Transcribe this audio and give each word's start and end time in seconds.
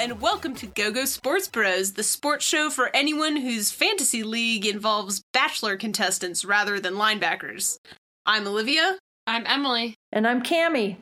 and 0.00 0.18
welcome 0.18 0.54
to 0.54 0.64
GoGo 0.64 0.92
Go 0.92 1.04
Sports 1.04 1.46
Bros, 1.46 1.92
the 1.92 2.02
sports 2.02 2.42
show 2.42 2.70
for 2.70 2.88
anyone 2.96 3.36
whose 3.36 3.70
fantasy 3.70 4.22
league 4.22 4.64
involves 4.64 5.22
bachelor 5.34 5.76
contestants 5.76 6.42
rather 6.42 6.80
than 6.80 6.94
linebackers. 6.94 7.76
I'm 8.24 8.46
Olivia. 8.46 8.96
I'm 9.26 9.44
Emily. 9.46 9.96
And 10.10 10.26
I'm 10.26 10.42
Cami. 10.42 10.96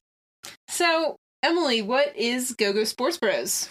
So, 0.66 1.14
Emily, 1.44 1.80
what 1.80 2.16
is 2.16 2.54
GoGo 2.54 2.72
Go 2.72 2.84
Sports 2.84 3.18
Bros? 3.18 3.68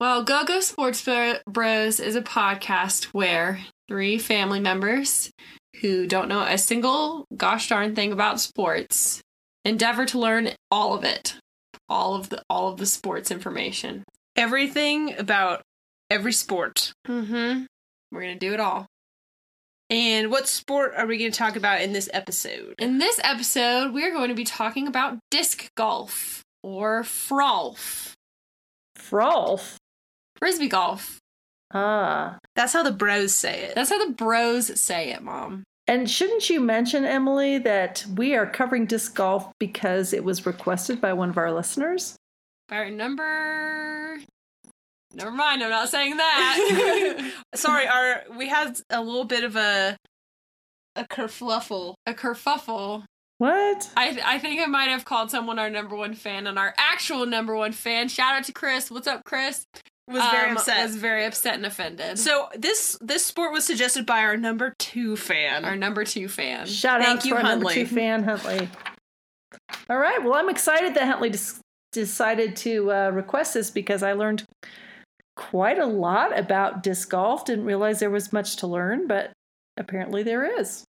Well, 0.00 0.24
GoGo 0.24 0.54
Go 0.54 0.60
Sports 0.60 1.08
Bros 1.48 2.00
is 2.00 2.16
a 2.16 2.20
podcast 2.20 3.04
where 3.12 3.60
three 3.86 4.18
family 4.18 4.58
members 4.58 5.30
who 5.82 6.08
don't 6.08 6.26
know 6.26 6.42
a 6.42 6.58
single 6.58 7.26
gosh 7.36 7.68
darn 7.68 7.94
thing 7.94 8.10
about 8.10 8.40
sports 8.40 9.20
endeavor 9.64 10.04
to 10.06 10.18
learn 10.18 10.48
all 10.72 10.94
of 10.94 11.04
it. 11.04 11.36
All 11.88 12.16
of 12.16 12.30
the 12.30 12.42
all 12.50 12.72
of 12.72 12.78
the 12.78 12.86
sports 12.86 13.30
information. 13.30 14.02
Everything 14.36 15.18
about 15.18 15.62
every 16.10 16.32
sport. 16.32 16.92
Mm-hmm. 17.06 17.64
We're 18.12 18.20
gonna 18.20 18.38
do 18.38 18.52
it 18.52 18.60
all. 18.60 18.86
And 19.90 20.30
what 20.30 20.48
sport 20.48 20.94
are 20.96 21.06
we 21.06 21.18
going 21.18 21.30
to 21.30 21.38
talk 21.38 21.56
about 21.56 21.82
in 21.82 21.92
this 21.92 22.08
episode? 22.12 22.74
In 22.78 22.98
this 22.98 23.20
episode, 23.22 23.92
we're 23.92 24.12
going 24.12 24.30
to 24.30 24.34
be 24.34 24.44
talking 24.44 24.88
about 24.88 25.18
disc 25.30 25.68
golf 25.76 26.42
or 26.62 27.02
frolf. 27.02 28.12
Frolf. 28.98 29.76
Frisbee 30.38 30.68
golf. 30.68 31.18
Ah. 31.72 32.38
That's 32.56 32.72
how 32.72 32.82
the 32.82 32.92
bros 32.92 33.34
say 33.34 33.64
it. 33.64 33.74
That's 33.74 33.90
how 33.90 34.04
the 34.04 34.12
bros 34.12 34.80
say 34.80 35.10
it, 35.10 35.22
Mom. 35.22 35.64
And 35.86 36.10
shouldn't 36.10 36.48
you 36.48 36.60
mention, 36.60 37.04
Emily, 37.04 37.58
that 37.58 38.06
we 38.16 38.34
are 38.34 38.46
covering 38.46 38.86
disc 38.86 39.14
golf 39.14 39.52
because 39.60 40.14
it 40.14 40.24
was 40.24 40.46
requested 40.46 41.00
by 41.00 41.12
one 41.12 41.28
of 41.28 41.36
our 41.36 41.52
listeners? 41.52 42.16
Our 42.70 42.90
number. 42.90 44.18
Never 45.14 45.30
mind, 45.30 45.62
I'm 45.62 45.70
not 45.70 45.88
saying 45.88 46.16
that. 46.16 47.32
Sorry, 47.54 47.86
our 47.86 48.22
we 48.36 48.48
had 48.48 48.80
a 48.90 49.00
little 49.00 49.24
bit 49.24 49.44
of 49.44 49.54
a 49.56 49.96
a 50.96 51.04
kerfluffle. 51.04 51.94
A 52.06 52.14
kerfuffle. 52.14 53.04
What? 53.38 53.90
I 53.96 54.18
I 54.24 54.38
think 54.38 54.60
I 54.60 54.66
might 54.66 54.88
have 54.88 55.04
called 55.04 55.30
someone 55.30 55.58
our 55.58 55.70
number 55.70 55.94
one 55.96 56.14
fan 56.14 56.46
and 56.46 56.58
our 56.58 56.74
actual 56.78 57.26
number 57.26 57.54
one 57.54 57.72
fan. 57.72 58.08
Shout 58.08 58.34
out 58.34 58.44
to 58.44 58.52
Chris. 58.52 58.90
What's 58.90 59.06
up, 59.06 59.22
Chris? 59.24 59.64
Was 60.08 60.22
very 60.30 60.50
Um, 60.50 60.56
upset. 60.56 60.82
Was 60.86 60.96
very 60.96 61.24
upset 61.24 61.54
and 61.54 61.64
offended. 61.66 62.18
so 62.18 62.48
this 62.58 62.98
this 63.00 63.24
sport 63.24 63.52
was 63.52 63.64
suggested 63.64 64.04
by 64.06 64.20
our 64.20 64.36
number 64.36 64.74
two 64.78 65.16
fan. 65.16 65.64
our 65.64 65.76
number 65.76 66.04
two 66.04 66.28
fan. 66.28 66.66
Shout 66.66 67.00
Thank 67.02 67.20
out 67.20 67.24
you, 67.24 67.30
to 67.30 67.36
our 67.36 67.42
number 67.42 67.70
two 67.70 67.86
fan, 67.86 68.22
Huntley. 68.24 68.68
All 69.88 69.96
right. 69.98 70.22
Well, 70.22 70.34
I'm 70.34 70.48
excited 70.50 70.94
that 70.94 71.06
Huntley 71.06 71.30
dis- 71.30 71.60
decided 71.94 72.56
to 72.56 72.92
uh, 72.92 73.10
request 73.10 73.54
this 73.54 73.70
because 73.70 74.02
I 74.02 74.12
learned 74.12 74.44
quite 75.36 75.78
a 75.78 75.86
lot 75.86 76.38
about 76.38 76.82
disc 76.82 77.08
golf. 77.08 77.44
Didn't 77.44 77.64
realize 77.64 78.00
there 78.00 78.10
was 78.10 78.32
much 78.32 78.56
to 78.56 78.66
learn, 78.66 79.06
but 79.06 79.32
apparently 79.76 80.22
there 80.22 80.60
is. 80.60 80.84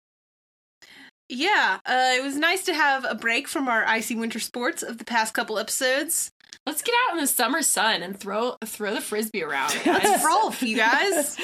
Yeah, 1.29 1.79
uh, 1.85 2.11
it 2.13 2.23
was 2.23 2.35
nice 2.35 2.63
to 2.65 2.73
have 2.73 3.05
a 3.05 3.15
break 3.15 3.47
from 3.47 3.67
our 3.67 3.85
icy 3.85 4.15
winter 4.15 4.39
sports 4.39 4.83
of 4.83 4.97
the 4.99 5.05
past 5.05 5.33
couple 5.33 5.57
episodes. 5.57 6.29
Let's 6.67 6.81
get 6.81 6.95
out 7.05 7.15
in 7.15 7.21
the 7.21 7.27
summer 7.27 7.61
sun 7.61 8.03
and 8.03 8.19
throw 8.19 8.57
throw 8.63 8.93
the 8.93 9.01
frisbee 9.01 9.43
around. 9.43 9.71
It's 9.85 9.85
guys. 9.85 10.23
Rolf, 10.23 10.61
you 10.61 10.77
guys. 10.77 11.37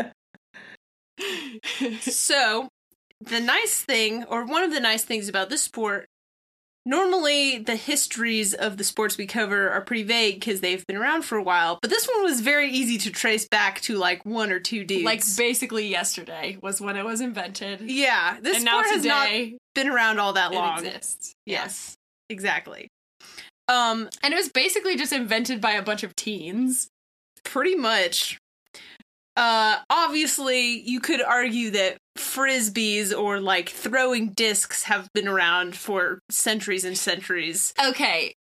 So, 2.00 2.68
the 3.20 3.40
nice 3.40 3.80
thing, 3.80 4.24
or 4.24 4.44
one 4.44 4.62
of 4.62 4.72
the 4.72 4.80
nice 4.80 5.04
things 5.04 5.28
about 5.28 5.48
this 5.48 5.62
sport, 5.62 6.06
normally 6.86 7.58
the 7.58 7.76
histories 7.76 8.52
of 8.54 8.76
the 8.76 8.84
sports 8.84 9.16
we 9.16 9.26
cover 9.26 9.70
are 9.70 9.80
pretty 9.80 10.02
vague 10.02 10.36
because 10.40 10.60
they've 10.60 10.86
been 10.86 10.96
around 10.96 11.22
for 11.22 11.36
a 11.38 11.42
while, 11.42 11.78
but 11.80 11.90
this 11.90 12.06
one 12.06 12.22
was 12.22 12.40
very 12.40 12.70
easy 12.70 12.98
to 12.98 13.10
trace 13.10 13.46
back 13.48 13.80
to 13.82 13.96
like 13.96 14.24
one 14.24 14.50
or 14.52 14.60
two 14.60 14.84
dudes. 14.84 15.04
like 15.04 15.22
basically 15.36 15.86
yesterday 15.88 16.58
was 16.62 16.80
when 16.80 16.96
it 16.96 17.04
was 17.04 17.20
invented. 17.20 17.80
yeah, 17.82 18.38
this 18.40 18.56
and 18.56 18.64
now 18.64 18.82
sport 18.82 18.94
has 18.96 19.04
not 19.04 19.28
been 19.74 19.88
around 19.88 20.18
all 20.18 20.32
that 20.34 20.52
it 20.52 20.54
long. 20.54 20.78
exists. 20.84 21.32
Yes, 21.46 21.94
exactly. 22.28 22.88
Um, 23.68 24.10
And 24.22 24.34
it 24.34 24.36
was 24.36 24.50
basically 24.50 24.96
just 24.96 25.12
invented 25.12 25.60
by 25.60 25.72
a 25.72 25.82
bunch 25.82 26.02
of 26.02 26.14
teens. 26.16 26.88
pretty 27.44 27.74
much. 27.74 28.38
Uh, 29.36 29.78
obviously, 29.90 30.80
you 30.80 31.00
could 31.00 31.20
argue 31.20 31.70
that 31.70 31.96
frisbees 32.16 33.16
or 33.16 33.40
like 33.40 33.68
throwing 33.68 34.30
discs 34.30 34.84
have 34.84 35.08
been 35.12 35.28
around 35.28 35.76
for 35.76 36.20
centuries 36.30 36.84
and 36.84 36.96
centuries. 36.96 37.72
Okay. 37.82 38.34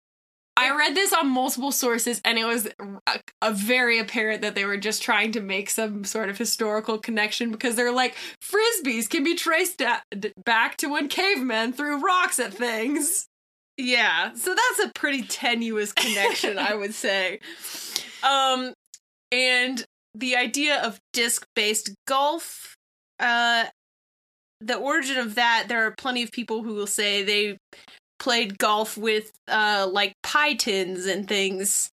I 0.57 0.75
read 0.75 0.95
this 0.95 1.13
on 1.13 1.29
multiple 1.29 1.71
sources 1.71 2.21
and 2.25 2.37
it 2.37 2.45
was 2.45 2.67
a, 3.07 3.19
a 3.41 3.53
very 3.53 3.99
apparent 3.99 4.41
that 4.41 4.53
they 4.53 4.65
were 4.65 4.77
just 4.77 5.01
trying 5.01 5.31
to 5.31 5.41
make 5.41 5.69
some 5.69 6.03
sort 6.03 6.29
of 6.29 6.37
historical 6.37 6.99
connection 6.99 7.51
because 7.51 7.75
they're 7.75 7.93
like 7.93 8.15
frisbees 8.43 9.09
can 9.09 9.23
be 9.23 9.33
traced 9.33 9.77
da- 9.77 10.01
back 10.43 10.77
to 10.77 10.87
when 10.87 11.07
cavemen 11.07 11.73
threw 11.73 11.99
rocks 11.99 12.37
at 12.37 12.53
things. 12.53 13.27
Yeah, 13.77 14.33
so 14.33 14.53
that's 14.53 14.89
a 14.89 14.91
pretty 14.93 15.23
tenuous 15.23 15.93
connection, 15.93 16.59
I 16.59 16.75
would 16.75 16.93
say. 16.93 17.39
Um, 18.23 18.75
and 19.31 19.83
the 20.13 20.35
idea 20.35 20.79
of 20.79 20.99
disc-based 21.11 21.95
golf, 22.05 22.75
uh, 23.21 23.65
the 24.59 24.75
origin 24.75 25.17
of 25.17 25.35
that, 25.35 25.65
there 25.67 25.85
are 25.85 25.91
plenty 25.97 26.23
of 26.23 26.31
people 26.31 26.63
who 26.63 26.73
will 26.75 26.87
say 26.87 27.23
they 27.23 27.57
played 28.19 28.57
golf 28.57 28.97
with, 28.97 29.31
uh, 29.47 29.87
like 29.91 30.13
pie 30.23 30.53
tins 30.53 31.05
and 31.05 31.27
things 31.27 31.89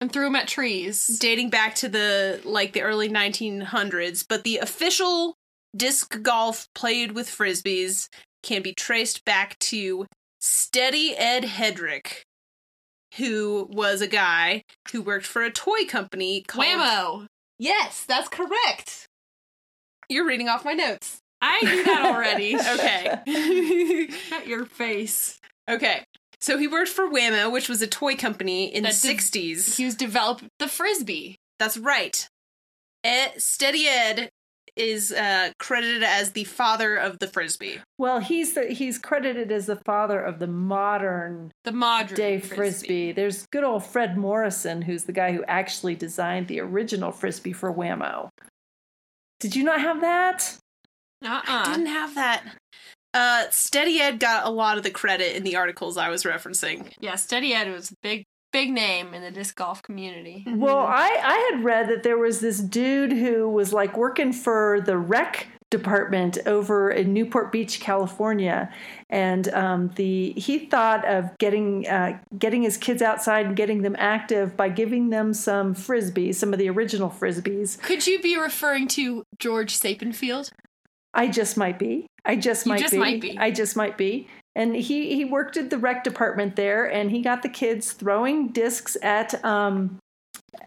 And 0.00 0.10
threw 0.12 0.24
them 0.24 0.36
at 0.36 0.48
trees. 0.48 1.18
dating 1.18 1.50
back 1.50 1.74
to 1.76 1.88
the 1.88 2.40
like 2.44 2.72
the 2.72 2.82
early 2.82 3.08
1900s 3.08 4.24
but 4.28 4.42
the 4.44 4.58
official 4.58 5.34
disc 5.76 6.20
golf 6.22 6.66
played 6.74 7.12
with 7.12 7.28
frisbees 7.28 8.08
can 8.42 8.62
be 8.62 8.72
traced 8.74 9.24
back 9.24 9.58
to 9.58 10.06
steady 10.40 11.14
ed 11.16 11.44
Headrick 11.44 12.22
who 13.16 13.68
was 13.70 14.00
a 14.00 14.06
guy 14.08 14.62
who 14.90 15.02
worked 15.02 15.26
for 15.26 15.42
a 15.42 15.50
toy 15.52 15.84
company 15.86 16.40
called 16.42 16.66
Wham-O! 16.66 17.26
yes 17.58 18.04
that's 18.04 18.28
correct 18.28 19.06
you're 20.08 20.26
reading 20.26 20.48
off 20.48 20.64
my 20.64 20.72
notes 20.72 21.18
I 21.40 21.60
knew 21.62 21.84
that 21.84 22.04
already. 22.06 22.54
okay 23.26 24.08
Shut 24.28 24.46
your 24.46 24.64
face. 24.66 25.38
okay 25.68 26.04
so 26.40 26.58
he 26.58 26.66
worked 26.68 26.90
for 26.90 27.08
Wham-O 27.10 27.50
which 27.50 27.68
was 27.68 27.82
a 27.82 27.86
toy 27.86 28.16
company 28.16 28.64
in 28.74 28.82
That 28.84 28.94
the 28.94 29.08
did- 29.08 29.16
60s 29.18 29.76
Hughes 29.78 29.94
developed 29.94 30.44
the 30.58 30.68
frisbee. 30.68 31.36
That's 31.58 31.78
right. 31.78 32.28
Ed, 33.04 33.34
Steady 33.40 33.86
Ed 33.88 34.30
is 34.74 35.12
uh, 35.12 35.50
credited 35.58 36.02
as 36.02 36.32
the 36.32 36.44
father 36.44 36.96
of 36.96 37.18
the 37.18 37.26
frisbee. 37.28 37.78
Well, 37.98 38.20
he's 38.20 38.54
the, 38.54 38.66
he's 38.68 38.96
credited 38.98 39.52
as 39.52 39.66
the 39.66 39.76
father 39.84 40.18
of 40.20 40.38
the 40.38 40.46
modern 40.46 41.52
The 41.64 41.72
modern 41.72 42.16
day 42.16 42.40
frisbee. 42.40 43.12
There's 43.12 43.46
good 43.52 43.64
old 43.64 43.84
Fred 43.84 44.16
Morrison, 44.16 44.82
who's 44.82 45.04
the 45.04 45.12
guy 45.12 45.32
who 45.32 45.44
actually 45.44 45.94
designed 45.94 46.48
the 46.48 46.60
original 46.60 47.12
frisbee 47.12 47.52
for 47.52 47.70
Wham-O. 47.70 48.30
Did 49.42 49.56
you 49.56 49.64
not 49.64 49.80
have 49.80 50.00
that? 50.02 50.56
Uh-uh. 51.24 51.64
Didn't 51.64 51.86
have 51.86 52.14
that. 52.14 52.44
Uh, 53.12 53.44
Steady 53.50 54.00
Ed 54.00 54.20
got 54.20 54.46
a 54.46 54.50
lot 54.50 54.78
of 54.78 54.84
the 54.84 54.90
credit 54.90 55.34
in 55.34 55.42
the 55.42 55.56
articles 55.56 55.96
I 55.96 56.10
was 56.10 56.22
referencing. 56.22 56.92
Yeah, 57.00 57.16
Steady 57.16 57.52
Ed 57.52 57.68
was 57.72 57.90
a 57.90 57.94
big, 58.04 58.24
big 58.52 58.70
name 58.70 59.14
in 59.14 59.20
the 59.20 59.32
disc 59.32 59.56
golf 59.56 59.82
community. 59.82 60.44
Well, 60.46 60.78
I, 60.78 61.20
I 61.22 61.50
had 61.52 61.64
read 61.64 61.88
that 61.88 62.04
there 62.04 62.18
was 62.18 62.38
this 62.38 62.60
dude 62.60 63.12
who 63.12 63.48
was 63.48 63.72
like 63.72 63.96
working 63.96 64.32
for 64.32 64.80
the 64.80 64.96
rec 64.96 65.48
department 65.72 66.38
over 66.46 66.90
in 66.90 67.12
Newport 67.12 67.50
Beach, 67.50 67.80
California, 67.80 68.72
and 69.10 69.52
um, 69.52 69.88
the 69.96 70.32
he 70.36 70.66
thought 70.66 71.04
of 71.04 71.36
getting 71.38 71.88
uh, 71.88 72.20
getting 72.38 72.62
his 72.62 72.76
kids 72.76 73.02
outside 73.02 73.46
and 73.46 73.56
getting 73.56 73.82
them 73.82 73.96
active 73.98 74.56
by 74.56 74.68
giving 74.68 75.10
them 75.10 75.34
some 75.34 75.74
frisbees, 75.74 76.36
some 76.36 76.52
of 76.52 76.60
the 76.60 76.70
original 76.70 77.10
frisbees. 77.10 77.80
Could 77.82 78.06
you 78.06 78.20
be 78.22 78.38
referring 78.38 78.86
to 78.88 79.24
George 79.40 79.76
Sappenfield? 79.76 80.52
I 81.14 81.26
just 81.26 81.56
might 81.56 81.78
be. 81.78 82.06
I 82.24 82.36
just 82.36 82.66
might 82.66 82.80
just 82.80 82.92
be. 82.92 82.98
might 82.98 83.20
be. 83.20 83.36
I 83.36 83.50
just 83.50 83.74
might 83.74 83.98
be. 83.98 84.28
And 84.54 84.76
he 84.76 85.16
he 85.16 85.24
worked 85.24 85.56
at 85.56 85.70
the 85.70 85.78
rec 85.78 86.04
department 86.04 86.54
there, 86.54 86.84
and 86.84 87.10
he 87.10 87.22
got 87.22 87.42
the 87.42 87.48
kids 87.48 87.92
throwing 87.92 88.48
discs 88.48 88.96
at 89.02 89.44
um 89.44 89.98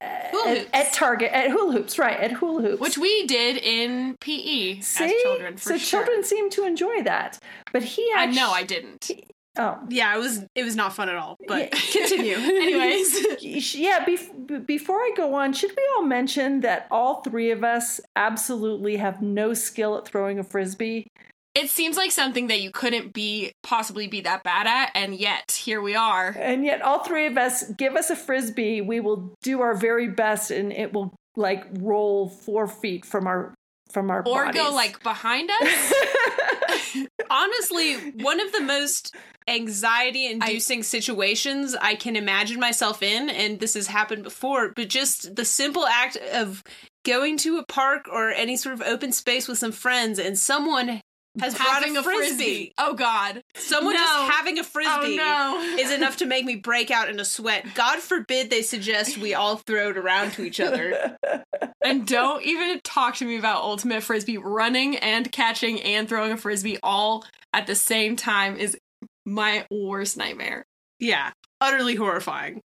at, 0.01 0.67
at 0.73 0.93
Target 0.93 1.31
at 1.31 1.51
hula 1.51 1.73
hoops, 1.73 1.97
right? 1.99 2.19
At 2.19 2.31
hula 2.33 2.61
hoops, 2.61 2.81
Which 2.81 2.97
we 2.97 3.25
did 3.27 3.57
in 3.57 4.17
PE 4.19 4.79
See? 4.81 5.03
as 5.05 5.11
children, 5.23 5.57
for 5.57 5.69
so 5.69 5.77
sure. 5.77 6.01
children 6.03 6.23
seem 6.23 6.49
to 6.51 6.65
enjoy 6.65 7.01
that. 7.03 7.39
But 7.71 7.83
he 7.83 8.09
I 8.15 8.25
know 8.27 8.51
I 8.51 8.63
didn't. 8.63 9.11
Oh, 9.57 9.79
Yeah, 9.87 10.13
it 10.15 10.19
was 10.19 10.43
it 10.53 10.63
was 10.63 10.75
not 10.75 10.93
fun 10.95 11.07
at 11.09 11.15
all. 11.15 11.37
But 11.47 11.73
Yeah. 11.73 11.79
continue. 12.07 12.35
Anyways, 12.37 13.75
yeah. 13.75 14.03
Bef- 14.05 14.65
before 14.65 14.97
I 14.99 15.11
go 15.15 15.33
on, 15.35 15.53
should 15.53 15.71
we 15.71 15.83
all 15.95 16.03
mention 16.03 16.59
that 16.61 16.87
all 16.91 17.21
three 17.21 17.51
of 17.51 17.63
us 17.63 18.01
absolutely 18.15 18.97
have 18.97 19.21
no 19.21 19.53
skill 19.53 19.97
at 19.97 20.05
throwing 20.05 20.39
a 20.39 20.43
frisbee? 20.43 21.07
It 21.55 21.69
seems 21.69 21.95
like 21.95 22.11
something 22.11 22.47
that 22.47 22.59
you 22.59 22.69
couldn't 22.69 23.13
be 23.13 23.53
possibly 23.63 24.07
be 24.07 24.21
that 24.21 24.43
bad 24.43 24.67
at, 24.67 24.91
and 24.93 25.15
yet 25.15 25.53
here 25.53 25.81
we 25.81 25.95
are. 25.95 26.35
And 26.37 26.65
yet, 26.65 26.81
all 26.81 27.03
three 27.03 27.27
of 27.27 27.37
us 27.37 27.63
give 27.77 27.95
us 27.95 28.09
a 28.09 28.15
frisbee. 28.15 28.81
We 28.81 28.99
will 28.99 29.33
do 29.41 29.61
our 29.61 29.73
very 29.73 30.09
best, 30.09 30.51
and 30.51 30.73
it 30.73 30.91
will 30.93 31.13
like 31.37 31.65
roll 31.79 32.27
four 32.29 32.67
feet 32.67 33.05
from 33.05 33.25
our 33.25 33.53
from 33.91 34.11
our 34.11 34.21
Or 34.27 34.45
bodies. 34.45 34.61
go 34.61 34.71
like 34.73 35.01
behind 35.01 35.49
us. 35.49 35.93
Honestly, 37.29 37.95
one 38.21 38.39
of 38.41 38.51
the 38.51 38.61
most 38.61 39.15
anxiety 39.47 40.27
inducing 40.27 40.83
situations 40.83 41.75
I 41.79 41.95
can 41.95 42.15
imagine 42.15 42.59
myself 42.59 43.01
in, 43.01 43.29
and 43.29 43.59
this 43.59 43.75
has 43.75 43.87
happened 43.87 44.23
before, 44.23 44.73
but 44.75 44.89
just 44.89 45.35
the 45.35 45.45
simple 45.45 45.85
act 45.85 46.17
of 46.33 46.63
going 47.05 47.37
to 47.37 47.57
a 47.59 47.65
park 47.65 48.07
or 48.11 48.31
any 48.31 48.57
sort 48.57 48.73
of 48.73 48.81
open 48.81 49.11
space 49.11 49.47
with 49.47 49.57
some 49.59 49.71
friends 49.71 50.17
and 50.19 50.37
someone 50.37 51.01
has 51.39 51.55
brought 51.55 51.67
having 51.67 51.97
a 51.97 52.03
frisbee. 52.03 52.73
Oh 52.77 52.93
God. 52.93 53.41
Someone 53.55 53.93
No. 53.93 53.99
just 53.99 54.31
having 54.31 54.57
a 54.57 54.61
oh, 54.61 54.63
frisbee 54.63 55.19
Oh 55.19 55.75
no. 55.77 55.81
is 55.81 55.91
enough 55.91 56.17
to 56.17 56.25
make 56.25 56.45
me 56.45 56.55
break 56.55 56.91
out 56.91 57.09
in 57.09 57.19
a 57.19 57.25
sweat. 57.25 57.65
God 57.75 57.99
forbid 57.99 58.49
they 58.49 58.61
suggest 58.61 59.17
we 59.17 59.33
all 59.33 59.57
throw 59.57 59.89
it 59.89 59.97
around 59.97 60.31
to 60.33 60.43
each 60.43 60.59
other. 60.59 61.17
and 61.83 62.07
don't 62.07 62.43
even 62.43 62.79
talk 62.83 63.15
to 63.15 63.25
me 63.25 63.37
about 63.37 63.61
ultimate 63.61 64.03
frisbee 64.03 64.37
running 64.37 64.97
and 64.97 65.31
catching 65.31 65.81
and 65.81 66.07
throwing 66.07 66.31
a 66.31 66.37
frisbee 66.37 66.77
all 66.81 67.25
at 67.53 67.67
the 67.67 67.75
same 67.75 68.15
time 68.15 68.57
is 68.57 68.77
my 69.25 69.65
worst 69.71 70.17
nightmare. 70.17 70.65
Yeah, 70.99 71.31
utterly 71.59 71.95
horrifying. 71.95 72.61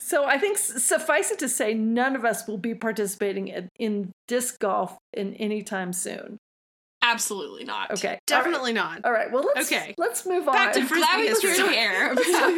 So 0.00 0.24
I 0.24 0.38
think 0.38 0.58
suffice 0.58 1.30
it 1.30 1.38
to 1.40 1.48
say, 1.48 1.74
none 1.74 2.16
of 2.16 2.24
us 2.24 2.46
will 2.46 2.56
be 2.56 2.74
participating 2.74 3.48
in, 3.48 3.68
in 3.78 4.12
disc 4.26 4.58
golf 4.58 4.96
in 5.12 5.34
any 5.34 5.62
time 5.62 5.92
soon. 5.92 6.38
Absolutely 7.00 7.64
not. 7.64 7.92
Okay, 7.92 8.18
Definitely 8.26 8.72
not. 8.72 9.04
All 9.04 9.12
right. 9.12 9.18
All 9.18 9.24
right. 9.24 9.32
Well, 9.32 9.50
let's 9.54 9.70
Okay. 9.70 9.94
Let's 9.96 10.26
move 10.26 10.48
on. 10.48 10.54
Back 10.54 10.72
to 10.74 10.84
frisbee 10.84 11.28
history. 11.28 11.56
the 11.56 11.76
air. 11.76 12.14
Let's 12.14 12.32
talk 12.32 12.54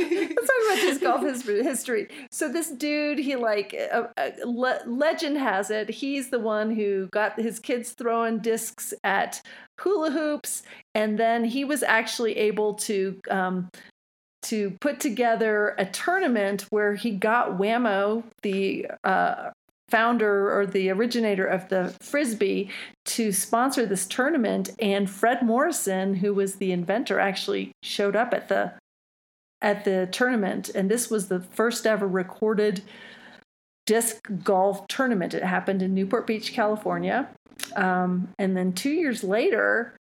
about 0.66 0.76
disc 0.76 1.00
golf 1.00 1.22
history. 1.22 1.62
history. 1.62 2.08
So 2.30 2.50
this 2.50 2.70
dude, 2.70 3.18
he 3.18 3.36
like 3.36 3.74
uh, 3.92 4.04
uh, 4.16 4.30
le- 4.44 4.80
legend 4.86 5.36
has 5.38 5.70
it, 5.70 5.90
he's 5.90 6.30
the 6.30 6.38
one 6.38 6.74
who 6.74 7.08
got 7.12 7.38
his 7.38 7.58
kids 7.58 7.92
throwing 7.92 8.38
discs 8.38 8.94
at 9.04 9.42
hula 9.78 10.10
hoops, 10.10 10.62
and 10.94 11.18
then 11.18 11.44
he 11.44 11.64
was 11.64 11.82
actually 11.82 12.36
able 12.38 12.74
to 12.74 13.20
um, 13.30 13.68
to 14.42 14.76
put 14.80 15.00
together 15.00 15.74
a 15.78 15.84
tournament 15.84 16.62
where 16.70 16.94
he 16.94 17.10
got 17.10 17.58
Wham-O, 17.58 18.24
the 18.42 18.86
uh, 19.04 19.50
founder 19.90 20.56
or 20.56 20.66
the 20.66 20.90
originator 20.90 21.46
of 21.46 21.68
the 21.68 21.94
frisbee, 22.00 22.70
to 23.06 23.32
sponsor 23.32 23.86
this 23.86 24.06
tournament. 24.06 24.70
And 24.78 25.10
Fred 25.10 25.42
Morrison, 25.42 26.14
who 26.16 26.32
was 26.34 26.56
the 26.56 26.72
inventor, 26.72 27.18
actually 27.18 27.72
showed 27.82 28.16
up 28.16 28.32
at 28.32 28.48
the 28.48 28.72
at 29.62 29.84
the 29.84 30.08
tournament, 30.10 30.70
and 30.70 30.90
this 30.90 31.10
was 31.10 31.28
the 31.28 31.40
first 31.40 31.86
ever 31.86 32.08
recorded 32.08 32.82
disc 33.84 34.26
golf 34.42 34.86
tournament. 34.88 35.34
It 35.34 35.42
happened 35.42 35.82
in 35.82 35.94
Newport 35.94 36.26
Beach, 36.26 36.52
California. 36.52 37.28
Um, 37.76 38.28
and 38.38 38.56
then 38.56 38.72
two 38.72 38.90
years 38.90 39.22
later, 39.22 39.94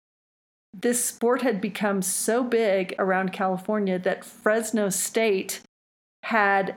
this 0.74 1.04
sport 1.04 1.42
had 1.42 1.60
become 1.60 2.02
so 2.02 2.44
big 2.44 2.96
around 3.00 3.34
California 3.34 4.00
that 4.00 4.24
Fresno 4.24 4.90
State 4.90 5.62
had 6.24 6.76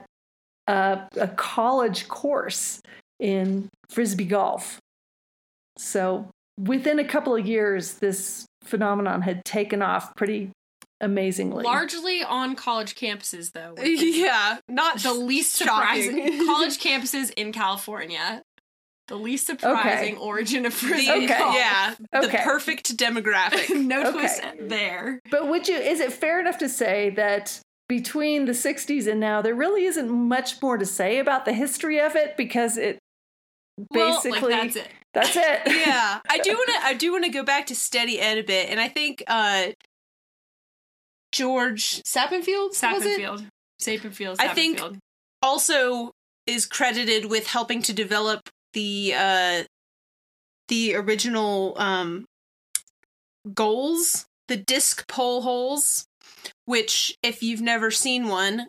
a, 0.67 1.07
a 1.15 1.27
college 1.27 2.07
course 2.07 2.81
in 3.19 3.69
frisbee 3.89 4.25
golf. 4.25 4.79
So 5.77 6.29
within 6.59 6.99
a 6.99 7.03
couple 7.05 7.35
of 7.35 7.45
years, 7.45 7.95
this 7.95 8.45
phenomenon 8.63 9.21
had 9.21 9.43
taken 9.45 9.81
off 9.81 10.15
pretty 10.15 10.51
amazingly. 11.01 11.63
Largely 11.63 12.23
on 12.23 12.55
college 12.55 12.95
campuses, 12.95 13.51
though. 13.51 13.75
Yeah, 13.83 14.59
not 14.69 14.99
the 14.99 15.13
least 15.13 15.57
shocking. 15.57 16.03
surprising 16.03 16.45
college 16.45 16.77
campuses 16.79 17.31
in 17.35 17.51
California. 17.51 18.41
The 19.09 19.15
least 19.15 19.47
surprising 19.47 20.15
origin 20.17 20.65
of 20.65 20.73
frisbee 20.73 21.11
Okay. 21.25 21.27
golf. 21.27 21.55
Yeah, 21.55 21.95
the 22.13 22.29
perfect 22.41 22.95
demographic. 22.95 23.69
no 23.85 24.01
Okay. 24.01 24.11
twist 24.11 24.41
there. 24.61 25.19
But 25.29 25.49
would 25.49 25.67
you? 25.67 25.75
Is 25.75 25.99
it 25.99 26.13
fair 26.13 26.39
enough 26.39 26.57
to 26.59 26.69
say 26.69 27.09
that 27.17 27.59
between 27.87 28.45
the 28.45 28.51
'60s 28.53 29.07
and 29.07 29.19
now, 29.19 29.41
there 29.41 29.55
really 29.55 29.85
isn't 29.85 30.09
much 30.09 30.61
more 30.61 30.77
to 30.77 30.85
say 30.85 31.19
about 31.19 31.45
the 31.45 31.53
history 31.53 31.99
of 31.99 32.15
it 32.15 32.35
because 32.37 32.77
it 32.77 32.97
Well, 33.91 34.15
basically 34.23 34.53
like, 34.53 34.73
that's 34.73 34.75
it. 34.75 34.87
that's 35.13 35.35
it. 35.35 35.61
yeah, 35.87 36.19
I 36.29 36.37
do 36.39 36.51
want 36.53 36.69
to. 36.69 36.85
I 36.87 36.93
do 36.93 37.11
want 37.11 37.25
to 37.25 37.31
go 37.31 37.43
back 37.43 37.67
to 37.67 37.75
Steady 37.75 38.19
Ed 38.19 38.37
a 38.37 38.43
bit, 38.43 38.69
and 38.69 38.79
I 38.79 38.87
think 38.87 39.23
uh 39.27 39.67
George 41.31 42.01
Sappenfield 42.03 42.69
was 42.69 43.05
it? 43.05 43.19
Sappenfield. 43.19 43.47
Sappenfield. 43.81 44.35
I 44.39 44.47
think- 44.49 44.81
also 45.41 46.11
is 46.47 46.65
credited 46.65 47.25
with 47.29 47.47
helping 47.47 47.81
to 47.81 47.93
develop 47.93 48.49
the 48.73 49.13
uh 49.15 49.63
the 50.69 50.95
original 50.95 51.73
um 51.77 52.25
goals, 53.53 54.25
the 54.47 54.55
disc 54.57 55.07
pole 55.07 55.41
holes, 55.41 56.05
which 56.65 57.17
if 57.23 57.43
you've 57.43 57.61
never 57.61 57.91
seen 57.91 58.27
one, 58.27 58.67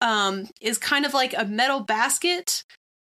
um 0.00 0.48
is 0.60 0.78
kind 0.78 1.04
of 1.04 1.14
like 1.14 1.34
a 1.36 1.44
metal 1.44 1.80
basket 1.80 2.64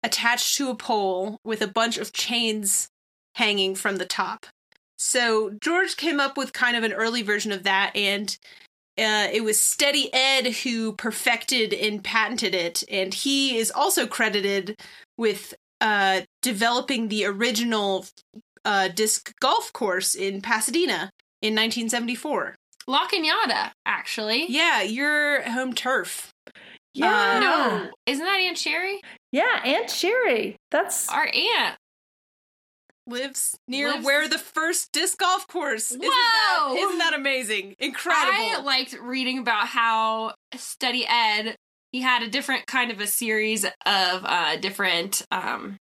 attached 0.04 0.56
to 0.58 0.70
a 0.70 0.76
pole 0.76 1.40
with 1.44 1.62
a 1.62 1.68
bunch 1.68 1.98
of 1.98 2.14
chains 2.14 2.90
hanging 3.36 3.76
from 3.76 3.98
the 3.98 4.06
top. 4.06 4.46
So 4.98 5.52
George 5.62 5.98
came 5.98 6.20
up 6.20 6.38
with 6.38 6.54
kind 6.54 6.76
of 6.76 6.84
an 6.84 6.94
early 6.94 7.22
version 7.22 7.52
of 7.52 7.64
that 7.64 7.96
and 7.96 8.38
uh, 9.00 9.30
it 9.32 9.46
was 9.46 9.60
Steady 9.60 10.14
Ed 10.14 10.48
who 10.64 10.92
perfected 10.94 11.74
and 11.74 12.04
patented 12.04 12.54
it, 12.54 12.84
and 12.92 13.14
he 13.14 13.58
is 13.58 13.72
also 13.72 14.06
credited 14.06 14.78
with 15.18 15.54
uh, 15.80 16.22
developing 16.42 17.08
the 17.08 17.24
original 17.24 18.06
uh, 18.66 18.90
disc 18.90 19.34
golf 19.40 19.72
course 19.72 20.16
in 20.16 20.42
Pasadena 20.42 21.12
in 21.42 21.56
1974. 21.56 22.56
La 22.90 23.08
Cañada, 23.08 23.72
actually. 23.86 24.48
Yeah, 24.50 24.82
your 24.82 25.44
home 25.44 25.74
turf. 25.74 26.32
yeah, 26.96 27.36
Uh, 27.36 27.40
No, 27.40 27.92
isn't 28.08 28.26
that 28.26 28.40
Aunt 28.40 28.58
Sherry? 28.58 29.00
yeah, 29.32 29.62
Aunt 29.64 29.92
Sherry. 29.92 30.56
That's 30.72 31.08
Our 31.08 31.30
aunt. 31.32 31.78
Lives 33.06 33.56
near 33.68 33.92
Lives- 33.92 34.06
where 34.06 34.28
the 34.28 34.38
first 34.40 34.92
disc 34.92 35.18
golf 35.20 35.48
course. 35.48 35.92
Isn't 35.92 36.02
Whoa! 36.04 36.74
that, 36.74 36.76
isn't 36.80 36.98
that 37.00 37.14
amazing? 37.14 37.76
Incredible. 37.80 38.34
I 38.38 38.58
liked 38.62 38.94
reading 38.94 39.38
about 39.40 39.68
how 39.68 40.34
Steady 40.56 41.06
Ed 41.08 41.56
he 41.92 42.02
had 42.02 42.22
a 42.24 42.28
different 42.28 42.68
kind 42.68 42.92
of 42.92 43.00
a 43.02 43.08
series 43.08 43.66
of 43.66 43.72
uh, 43.86 44.58
different 44.58 45.24
um, 45.32 45.78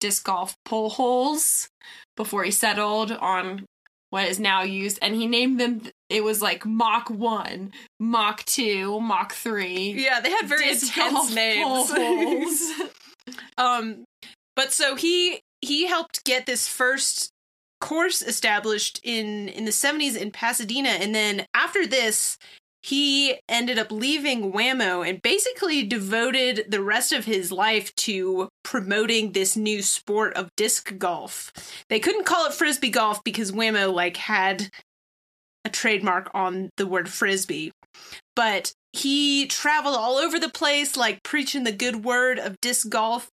disc 0.00 0.24
golf 0.24 0.54
pole 0.64 0.88
holes 0.90 1.68
before 2.16 2.44
he 2.44 2.50
settled 2.50 3.12
on 3.12 3.66
what 4.14 4.28
is 4.28 4.38
now 4.38 4.62
used, 4.62 5.00
and 5.02 5.12
he 5.16 5.26
named 5.26 5.58
them. 5.58 5.82
It 6.08 6.22
was 6.22 6.40
like 6.40 6.64
Mach 6.64 7.10
One, 7.10 7.72
Mach 7.98 8.44
Two, 8.44 9.00
Mach 9.00 9.32
Three. 9.32 9.90
yeah, 9.90 10.20
they 10.20 10.30
had 10.30 10.46
very 10.46 10.70
intense 10.70 11.34
names. 11.34 12.72
Um, 13.56 14.04
but 14.54 14.70
so 14.70 14.96
he 14.96 15.40
he 15.62 15.86
helped 15.86 16.24
get 16.24 16.44
this 16.44 16.68
first 16.68 17.30
course 17.80 18.20
established 18.20 19.00
in 19.02 19.48
in 19.48 19.64
the 19.64 19.70
70s 19.70 20.14
in 20.14 20.30
Pasadena 20.30 20.90
and 20.90 21.14
then 21.14 21.46
after 21.54 21.86
this 21.86 22.36
he 22.84 23.40
ended 23.48 23.78
up 23.78 23.90
leaving 23.90 24.52
Wham-O 24.52 25.00
and 25.00 25.22
basically 25.22 25.84
devoted 25.84 26.66
the 26.68 26.82
rest 26.82 27.14
of 27.14 27.24
his 27.24 27.50
life 27.50 27.94
to 27.96 28.50
promoting 28.62 29.32
this 29.32 29.56
new 29.56 29.80
sport 29.80 30.34
of 30.34 30.54
disc 30.54 30.98
golf. 30.98 31.50
They 31.88 31.98
couldn't 31.98 32.26
call 32.26 32.44
it 32.44 32.52
frisbee 32.52 32.90
golf 32.90 33.24
because 33.24 33.50
Wham-O 33.50 33.90
like 33.90 34.18
had 34.18 34.68
a 35.64 35.70
trademark 35.70 36.30
on 36.34 36.68
the 36.76 36.86
word 36.86 37.08
frisbee. 37.08 37.72
But 38.36 38.74
he 38.92 39.46
traveled 39.46 39.96
all 39.96 40.16
over 40.16 40.38
the 40.38 40.50
place 40.50 40.94
like 40.94 41.22
preaching 41.22 41.64
the 41.64 41.72
good 41.72 42.04
word 42.04 42.38
of 42.38 42.60
disc 42.60 42.90
golf. 42.90 43.30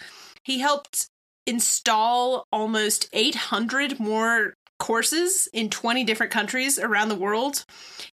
He 0.42 0.60
helped 0.60 1.08
install 1.46 2.46
almost 2.50 3.10
800 3.12 4.00
more 4.00 4.54
courses 4.78 5.48
in 5.52 5.70
20 5.70 6.04
different 6.04 6.32
countries 6.32 6.78
around 6.78 7.08
the 7.08 7.14
world. 7.14 7.64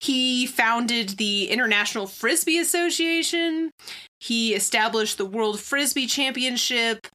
He 0.01 0.47
founded 0.47 1.11
the 1.11 1.49
International 1.51 2.07
Frisbee 2.07 2.59
Association. 2.59 3.71
He 4.21 4.55
established 4.55 5.19
the 5.19 5.27
World 5.27 5.61
Frisbee 5.61 6.07
Championship. 6.07 7.07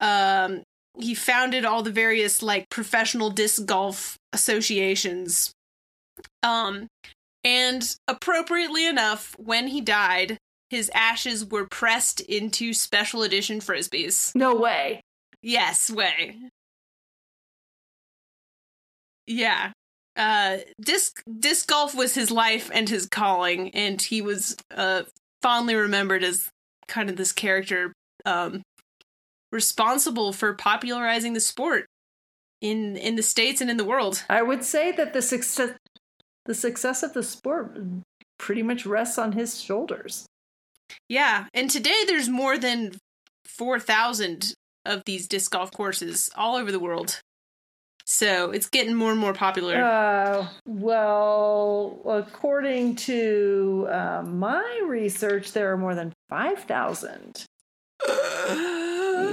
Um, 0.00 0.62
he 0.98 1.14
founded 1.14 1.64
all 1.64 1.82
the 1.82 1.90
various 1.90 2.42
like 2.42 2.68
professional 2.70 3.30
disc 3.30 3.64
golf 3.64 4.16
associations. 4.32 5.52
Um, 6.42 6.88
and 7.44 7.96
appropriately 8.06 8.86
enough, 8.86 9.34
when 9.38 9.68
he 9.68 9.80
died, 9.80 10.38
his 10.70 10.90
ashes 10.94 11.44
were 11.44 11.66
pressed 11.66 12.20
into 12.20 12.72
special 12.72 13.22
edition 13.22 13.60
frisbees. 13.60 14.34
no 14.34 14.54
way. 14.54 15.00
Yes, 15.42 15.90
way. 15.90 16.36
Yeah. 19.28 19.72
uh, 20.16 20.58
disc 20.80 21.22
disc 21.38 21.68
golf 21.68 21.94
was 21.94 22.14
his 22.14 22.30
life 22.30 22.70
and 22.74 22.88
his 22.88 23.06
calling, 23.06 23.70
and 23.74 24.00
he 24.02 24.20
was 24.20 24.56
uh, 24.74 25.02
fondly 25.42 25.74
remembered 25.76 26.24
as 26.24 26.48
kind 26.88 27.10
of 27.10 27.16
this 27.16 27.32
character 27.32 27.92
um, 28.24 28.62
responsible 29.52 30.32
for 30.32 30.54
popularizing 30.54 31.34
the 31.34 31.40
sport 31.40 31.86
in 32.60 32.96
in 32.96 33.14
the 33.16 33.22
states 33.22 33.60
and 33.60 33.70
in 33.70 33.76
the 33.76 33.84
world. 33.84 34.24
I 34.28 34.42
would 34.42 34.64
say 34.64 34.90
that 34.92 35.12
the 35.12 35.22
success 35.22 35.72
the 36.46 36.54
success 36.54 37.02
of 37.02 37.12
the 37.12 37.22
sport 37.22 37.78
pretty 38.38 38.62
much 38.62 38.86
rests 38.86 39.18
on 39.18 39.32
his 39.32 39.60
shoulders. 39.60 40.26
Yeah, 41.08 41.46
and 41.52 41.68
today 41.68 42.04
there's 42.06 42.30
more 42.30 42.56
than 42.56 42.92
4,000 43.44 44.54
of 44.86 45.02
these 45.04 45.28
disc 45.28 45.50
golf 45.50 45.70
courses 45.70 46.30
all 46.34 46.56
over 46.56 46.72
the 46.72 46.80
world. 46.80 47.20
So 48.10 48.50
it's 48.52 48.70
getting 48.70 48.94
more 48.94 49.10
and 49.10 49.20
more 49.20 49.34
popular. 49.34 49.76
Uh, 49.76 50.48
well, 50.64 52.00
according 52.06 52.96
to 52.96 53.86
uh, 53.90 54.22
my 54.26 54.80
research, 54.86 55.52
there 55.52 55.70
are 55.70 55.76
more 55.76 55.94
than 55.94 56.14
5,000. 56.30 57.44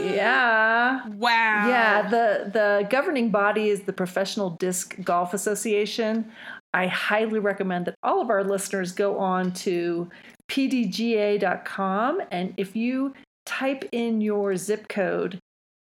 yeah. 0.03 1.07
Wow. 1.07 1.67
Yeah, 1.69 2.09
the 2.09 2.49
the 2.51 2.87
governing 2.89 3.29
body 3.29 3.69
is 3.69 3.83
the 3.83 3.93
Professional 3.93 4.49
Disc 4.49 5.01
Golf 5.03 5.33
Association. 5.33 6.29
I 6.73 6.87
highly 6.87 7.39
recommend 7.39 7.85
that 7.85 7.95
all 8.03 8.21
of 8.21 8.29
our 8.29 8.43
listeners 8.43 8.91
go 8.91 9.17
on 9.17 9.53
to 9.53 10.09
pdga.com 10.51 12.21
and 12.29 12.53
if 12.57 12.75
you 12.75 13.13
type 13.45 13.87
in 13.93 14.19
your 14.19 14.57
zip 14.57 14.89
code, 14.89 15.39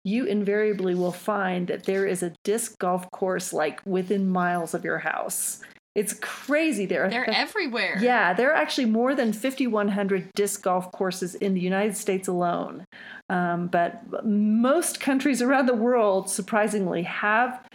you 0.05 0.25
invariably 0.25 0.95
will 0.95 1.13
find 1.13 1.69
that 1.69 1.85
there 1.85 2.07
is 2.07 2.23
a 2.23 2.33
disc 2.45 2.79
golf 2.79 3.11
course 3.11 3.53
like 3.53 3.81
within 3.85 4.29
miles 4.29 4.75
of 4.75 4.85
your 4.85 4.99
house. 4.99 5.61
It's 5.95 6.15
crazy. 6.15 6.87
There 6.87 7.05
are 7.05 7.11
They're 7.11 7.25
th- 7.25 7.37
everywhere. 7.37 7.99
yeah, 8.01 8.33
there 8.33 8.51
are 8.53 8.55
actually 8.57 8.85
more 8.87 9.15
than 9.15 9.33
5,100 9.33 10.31
disc 10.35 10.63
golf 10.63 10.91
courses 10.93 11.35
in 11.35 11.55
the 11.55 11.61
United 11.61 11.97
States 11.97 12.29
alone. 12.29 12.85
Um, 13.29 13.67
but 13.67 14.25
most 14.25 15.01
countries 15.01 15.43
around 15.43 15.67
the 15.67 15.75
world, 15.75 16.31
surprisingly, 16.31 17.03
have 17.03 17.67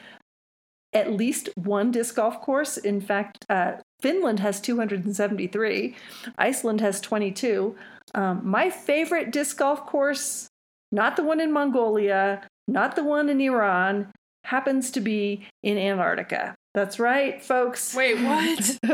at 0.93 1.11
least 1.11 1.49
one 1.55 1.91
disc 1.91 2.15
golf 2.15 2.39
course. 2.41 2.77
In 2.77 3.01
fact, 3.01 3.45
uh, 3.49 3.73
Finland 4.01 4.39
has 4.39 4.61
273, 4.61 5.95
Iceland 6.37 6.79
has 6.81 7.01
22. 7.01 7.75
Um, 8.13 8.41
my 8.47 8.69
favorite 8.69 9.31
disc 9.31 9.57
golf 9.57 9.85
course, 9.85 10.47
not 10.95 11.17
the 11.17 11.23
one 11.23 11.41
in 11.41 11.51
Mongolia, 11.51 12.41
not 12.69 12.95
the 12.95 13.03
one 13.03 13.27
in 13.27 13.41
Iran, 13.41 14.11
happens 14.45 14.91
to 14.91 15.01
be 15.01 15.45
in 15.61 15.77
Antarctica. 15.77 16.55
That's 16.73 16.99
right, 16.99 17.43
folks. 17.43 17.93
Wait, 17.95 18.15
what? 18.21 18.79
uh, 18.83 18.89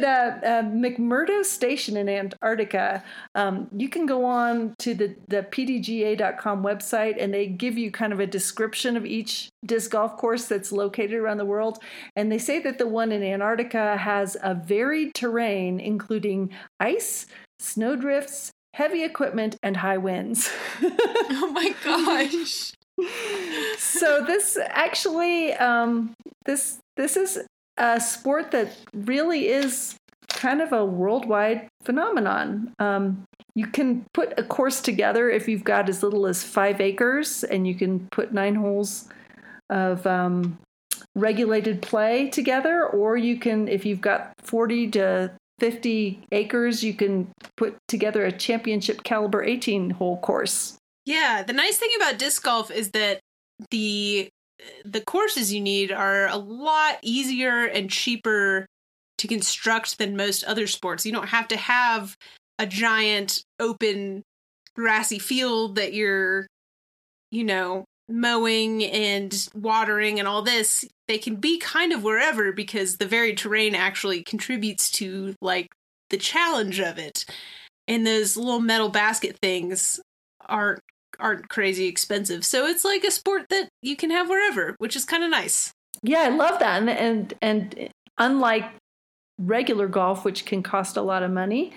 uh, 0.00 0.62
McMurdo 0.62 1.44
Station 1.44 1.96
in 1.96 2.08
Antarctica, 2.08 3.04
um, 3.34 3.68
you 3.76 3.88
can 3.88 4.06
go 4.06 4.24
on 4.24 4.74
to 4.78 4.94
the, 4.94 5.14
the 5.28 5.42
pdga.com 5.42 6.62
website 6.62 7.16
and 7.18 7.32
they 7.32 7.46
give 7.46 7.78
you 7.78 7.90
kind 7.90 8.12
of 8.12 8.20
a 8.20 8.26
description 8.26 8.96
of 8.96 9.04
each 9.06 9.48
disc 9.64 9.90
golf 9.92 10.16
course 10.16 10.46
that's 10.46 10.72
located 10.72 11.14
around 11.14 11.38
the 11.38 11.44
world. 11.44 11.78
And 12.16 12.32
they 12.32 12.38
say 12.38 12.60
that 12.60 12.78
the 12.78 12.86
one 12.86 13.12
in 13.12 13.22
Antarctica 13.22 13.96
has 13.96 14.36
a 14.42 14.54
varied 14.54 15.14
terrain, 15.14 15.80
including 15.80 16.50
ice, 16.80 17.26
snowdrifts, 17.58 18.52
heavy 18.74 19.04
equipment, 19.04 19.56
and 19.62 19.78
high 19.78 19.98
winds. 19.98 20.50
Oh 21.30 21.52
my 21.52 21.74
gosh. 21.84 22.72
so 23.78 24.24
this 24.24 24.58
actually 24.70 25.52
um, 25.54 26.14
this 26.46 26.78
this 26.96 27.16
is 27.16 27.38
a 27.76 28.00
sport 28.00 28.50
that 28.50 28.76
really 28.92 29.48
is 29.48 29.94
kind 30.28 30.60
of 30.60 30.72
a 30.72 30.84
worldwide 30.84 31.68
phenomenon. 31.82 32.72
Um, 32.78 33.24
you 33.54 33.66
can 33.66 34.04
put 34.14 34.38
a 34.38 34.42
course 34.42 34.80
together 34.80 35.30
if 35.30 35.48
you've 35.48 35.64
got 35.64 35.88
as 35.88 36.02
little 36.02 36.26
as 36.26 36.42
five 36.42 36.80
acres, 36.80 37.44
and 37.44 37.66
you 37.66 37.74
can 37.74 38.06
put 38.10 38.32
nine 38.32 38.54
holes 38.54 39.08
of 39.70 40.06
um, 40.06 40.58
regulated 41.14 41.82
play 41.82 42.30
together, 42.30 42.86
or 42.86 43.16
you 43.16 43.38
can, 43.38 43.68
if 43.68 43.84
you've 43.84 44.00
got 44.00 44.32
forty 44.42 44.88
to 44.92 45.32
50 45.58 46.26
acres, 46.32 46.82
you 46.82 46.94
can 46.94 47.28
put 47.56 47.76
together 47.88 48.24
a 48.24 48.32
championship 48.32 49.02
caliber 49.02 49.42
18 49.42 49.90
hole 49.90 50.18
course. 50.18 50.78
Yeah, 51.04 51.42
the 51.42 51.52
nice 51.52 51.78
thing 51.78 51.90
about 51.96 52.18
disc 52.18 52.42
golf 52.42 52.70
is 52.70 52.90
that 52.90 53.20
the 53.70 54.28
the 54.84 55.00
courses 55.00 55.52
you 55.52 55.60
need 55.60 55.92
are 55.92 56.26
a 56.26 56.36
lot 56.36 56.98
easier 57.02 57.64
and 57.64 57.90
cheaper 57.90 58.66
to 59.18 59.28
construct 59.28 59.98
than 59.98 60.16
most 60.16 60.44
other 60.44 60.66
sports. 60.66 61.06
You 61.06 61.12
don't 61.12 61.28
have 61.28 61.48
to 61.48 61.56
have 61.56 62.16
a 62.58 62.66
giant 62.66 63.42
open 63.60 64.22
grassy 64.74 65.18
field 65.18 65.76
that 65.76 65.92
you're 65.92 66.46
you 67.30 67.44
know 67.44 67.84
mowing 68.08 68.84
and 68.84 69.48
watering 69.54 70.18
and 70.18 70.28
all 70.28 70.42
this. 70.42 70.84
They 71.08 71.18
can 71.18 71.36
be 71.36 71.58
kind 71.58 71.92
of 71.92 72.04
wherever 72.04 72.52
because 72.52 72.98
the 72.98 73.06
very 73.06 73.34
terrain 73.34 73.74
actually 73.74 74.22
contributes 74.22 74.90
to 74.92 75.34
like 75.40 75.68
the 76.10 76.18
challenge 76.18 76.80
of 76.80 76.98
it. 76.98 77.24
And 77.86 78.06
those 78.06 78.36
little 78.36 78.60
metal 78.60 78.90
basket 78.90 79.38
things 79.40 80.00
aren't 80.46 80.80
aren't 81.18 81.48
crazy 81.48 81.86
expensive. 81.86 82.44
So 82.44 82.66
it's 82.66 82.84
like 82.84 83.02
a 83.04 83.10
sport 83.10 83.46
that 83.50 83.68
you 83.82 83.96
can 83.96 84.10
have 84.10 84.28
wherever, 84.28 84.74
which 84.78 84.94
is 84.94 85.04
kind 85.04 85.24
of 85.24 85.30
nice. 85.30 85.72
Yeah, 86.02 86.20
I 86.20 86.28
love 86.28 86.60
that. 86.60 86.80
And, 86.80 86.90
and 86.90 87.34
and 87.42 87.88
unlike 88.18 88.70
regular 89.38 89.88
golf, 89.88 90.24
which 90.24 90.44
can 90.44 90.62
cost 90.62 90.96
a 90.96 91.02
lot 91.02 91.22
of 91.22 91.30
money, 91.30 91.72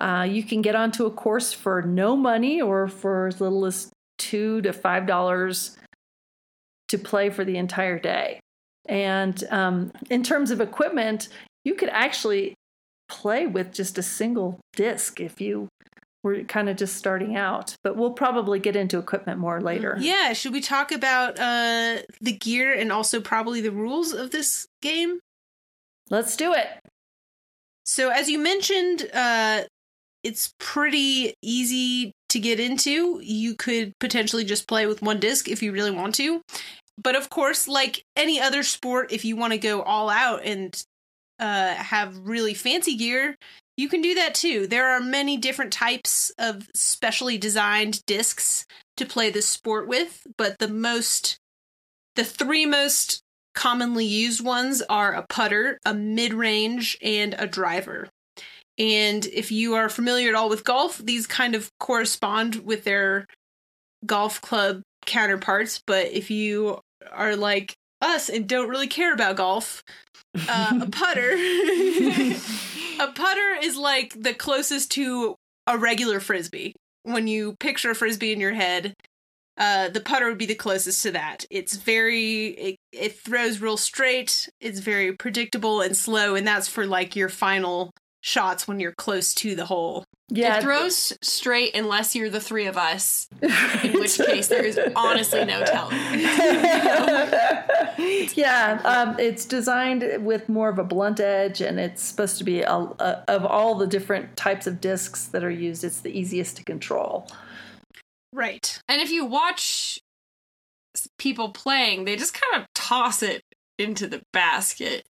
uh, 0.00 0.26
you 0.28 0.42
can 0.42 0.62
get 0.62 0.74
onto 0.74 1.06
a 1.06 1.10
course 1.10 1.52
for 1.52 1.82
no 1.82 2.16
money 2.16 2.60
or 2.60 2.88
for 2.88 3.26
as 3.26 3.40
little 3.40 3.66
as 3.66 3.90
two 4.18 4.62
to 4.62 4.72
five 4.72 5.06
dollars 5.06 5.76
to 6.88 6.98
play 6.98 7.30
for 7.30 7.44
the 7.44 7.56
entire 7.56 7.98
day. 7.98 8.40
And 8.86 9.42
um, 9.50 9.92
in 10.10 10.22
terms 10.22 10.50
of 10.50 10.60
equipment, 10.60 11.28
you 11.64 11.74
could 11.74 11.90
actually 11.90 12.54
play 13.08 13.46
with 13.46 13.72
just 13.72 13.98
a 13.98 14.02
single 14.02 14.58
disc 14.74 15.20
if 15.20 15.40
you 15.40 15.68
were 16.24 16.42
kind 16.44 16.68
of 16.68 16.76
just 16.76 16.96
starting 16.96 17.36
out. 17.36 17.76
But 17.82 17.96
we'll 17.96 18.12
probably 18.12 18.58
get 18.58 18.76
into 18.76 18.98
equipment 18.98 19.38
more 19.38 19.60
later. 19.60 19.96
Yeah, 19.98 20.32
should 20.32 20.52
we 20.52 20.60
talk 20.60 20.92
about 20.92 21.38
uh 21.38 21.98
the 22.20 22.32
gear 22.32 22.72
and 22.72 22.92
also 22.92 23.20
probably 23.20 23.60
the 23.60 23.72
rules 23.72 24.12
of 24.12 24.30
this 24.30 24.66
game? 24.80 25.20
Let's 26.10 26.36
do 26.36 26.52
it. 26.52 26.66
So 27.84 28.10
as 28.10 28.28
you 28.28 28.38
mentioned, 28.38 29.08
uh 29.12 29.62
it's 30.22 30.52
pretty 30.60 31.34
easy 31.42 32.12
to 32.28 32.38
get 32.38 32.60
into. 32.60 33.20
You 33.22 33.56
could 33.56 33.92
potentially 33.98 34.44
just 34.44 34.68
play 34.68 34.86
with 34.86 35.02
one 35.02 35.18
disc 35.18 35.48
if 35.48 35.62
you 35.62 35.72
really 35.72 35.90
want 35.90 36.14
to. 36.16 36.40
But 36.98 37.16
of 37.16 37.30
course, 37.30 37.66
like 37.66 38.04
any 38.16 38.40
other 38.40 38.62
sport, 38.62 39.12
if 39.12 39.24
you 39.24 39.36
want 39.36 39.52
to 39.52 39.58
go 39.58 39.82
all 39.82 40.10
out 40.10 40.44
and 40.44 40.80
uh, 41.38 41.74
have 41.74 42.16
really 42.18 42.54
fancy 42.54 42.96
gear, 42.96 43.36
you 43.76 43.88
can 43.88 44.02
do 44.02 44.14
that 44.14 44.34
too. 44.34 44.66
There 44.66 44.90
are 44.90 45.00
many 45.00 45.36
different 45.36 45.72
types 45.72 46.30
of 46.38 46.68
specially 46.74 47.38
designed 47.38 48.04
discs 48.06 48.66
to 48.96 49.06
play 49.06 49.30
this 49.30 49.48
sport 49.48 49.88
with, 49.88 50.26
but 50.36 50.58
the 50.58 50.68
most, 50.68 51.38
the 52.14 52.24
three 52.24 52.66
most 52.66 53.22
commonly 53.54 54.04
used 54.04 54.44
ones 54.44 54.82
are 54.82 55.12
a 55.12 55.26
putter, 55.28 55.78
a 55.84 55.94
mid 55.94 56.34
range, 56.34 56.98
and 57.02 57.34
a 57.38 57.46
driver. 57.46 58.08
And 58.78 59.24
if 59.26 59.50
you 59.52 59.74
are 59.74 59.88
familiar 59.88 60.28
at 60.30 60.34
all 60.34 60.48
with 60.48 60.64
golf, 60.64 60.98
these 60.98 61.26
kind 61.26 61.54
of 61.54 61.70
correspond 61.78 62.56
with 62.64 62.84
their 62.84 63.26
golf 64.06 64.40
club 64.40 64.82
counterparts. 65.06 65.82
But 65.86 66.06
if 66.06 66.30
you 66.30 66.80
are 67.10 67.36
like 67.36 67.74
us 68.00 68.28
and 68.28 68.48
don't 68.48 68.68
really 68.68 68.86
care 68.86 69.12
about 69.12 69.36
golf, 69.36 69.82
uh, 70.48 70.80
a 70.82 70.86
putter, 70.90 71.32
a 73.00 73.12
putter 73.12 73.56
is 73.62 73.76
like 73.76 74.20
the 74.20 74.34
closest 74.34 74.90
to 74.92 75.36
a 75.66 75.78
regular 75.78 76.20
frisbee. 76.20 76.74
When 77.04 77.26
you 77.26 77.56
picture 77.58 77.90
a 77.90 77.94
frisbee 77.94 78.32
in 78.32 78.40
your 78.40 78.54
head, 78.54 78.94
uh, 79.58 79.88
the 79.88 80.00
putter 80.00 80.28
would 80.28 80.38
be 80.38 80.46
the 80.46 80.54
closest 80.54 81.02
to 81.02 81.10
that. 81.12 81.44
It's 81.50 81.76
very, 81.76 82.46
it, 82.46 82.76
it 82.92 83.18
throws 83.18 83.60
real 83.60 83.76
straight. 83.76 84.48
It's 84.60 84.80
very 84.80 85.12
predictable 85.12 85.80
and 85.80 85.96
slow, 85.96 86.34
and 86.34 86.46
that's 86.46 86.68
for 86.68 86.86
like 86.86 87.16
your 87.16 87.28
final 87.28 87.90
shots 88.22 88.66
when 88.66 88.80
you're 88.80 88.92
close 88.92 89.34
to 89.34 89.54
the 89.54 89.66
hole. 89.66 90.04
Yeah, 90.30 90.56
It 90.56 90.62
throws 90.62 91.12
straight 91.20 91.76
unless 91.76 92.14
you're 92.14 92.30
the 92.30 92.40
three 92.40 92.64
of 92.64 92.78
us, 92.78 93.28
in 93.42 93.92
which 93.92 94.16
case 94.16 94.48
there 94.48 94.64
is 94.64 94.80
honestly 94.96 95.44
no 95.44 95.62
telling. 95.64 95.98
yeah, 98.34 98.80
um, 98.84 99.16
it's 99.18 99.44
designed 99.44 100.24
with 100.24 100.48
more 100.48 100.70
of 100.70 100.78
a 100.78 100.84
blunt 100.84 101.20
edge, 101.20 101.60
and 101.60 101.78
it's 101.78 102.02
supposed 102.02 102.38
to 102.38 102.44
be 102.44 102.62
a, 102.62 102.72
a, 102.72 103.24
of 103.28 103.44
all 103.44 103.74
the 103.74 103.86
different 103.86 104.34
types 104.36 104.66
of 104.66 104.80
discs 104.80 105.26
that 105.26 105.44
are 105.44 105.50
used. 105.50 105.84
It's 105.84 106.00
the 106.00 106.18
easiest 106.18 106.56
to 106.56 106.64
control. 106.64 107.28
Right. 108.32 108.80
And 108.88 109.02
if 109.02 109.10
you 109.10 109.26
watch 109.26 110.00
people 111.18 111.50
playing, 111.50 112.06
they 112.06 112.16
just 112.16 112.32
kind 112.32 112.62
of 112.62 112.68
toss 112.74 113.22
it 113.22 113.42
into 113.78 114.06
the 114.06 114.22
basket. 114.32 115.04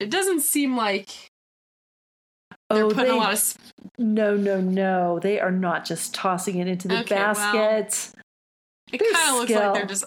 It 0.00 0.10
doesn't 0.10 0.40
seem 0.40 0.76
like 0.76 1.30
they're 2.70 2.84
oh, 2.84 2.90
putting 2.90 3.04
they, 3.04 3.10
a 3.10 3.16
lot 3.16 3.32
of. 3.32 3.38
s- 3.38 3.58
no, 3.98 4.36
no, 4.36 4.60
no. 4.60 5.18
They 5.20 5.40
are 5.40 5.52
not 5.52 5.84
just 5.84 6.14
tossing 6.14 6.58
it 6.58 6.66
into 6.66 6.88
the 6.88 7.00
Okay, 7.00 7.14
well, 7.14 7.34
basket. 7.34 8.12
It 8.92 8.98
kind 8.98 9.30
of 9.30 9.36
looks 9.36 9.50
like 9.52 9.74
they're 9.74 9.86
just. 9.86 10.04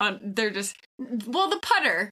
Um, 0.00 0.18
they're 0.22 0.50
just. 0.50 0.76
Well, 0.98 1.48
the 1.48 1.58
putter. 1.60 2.10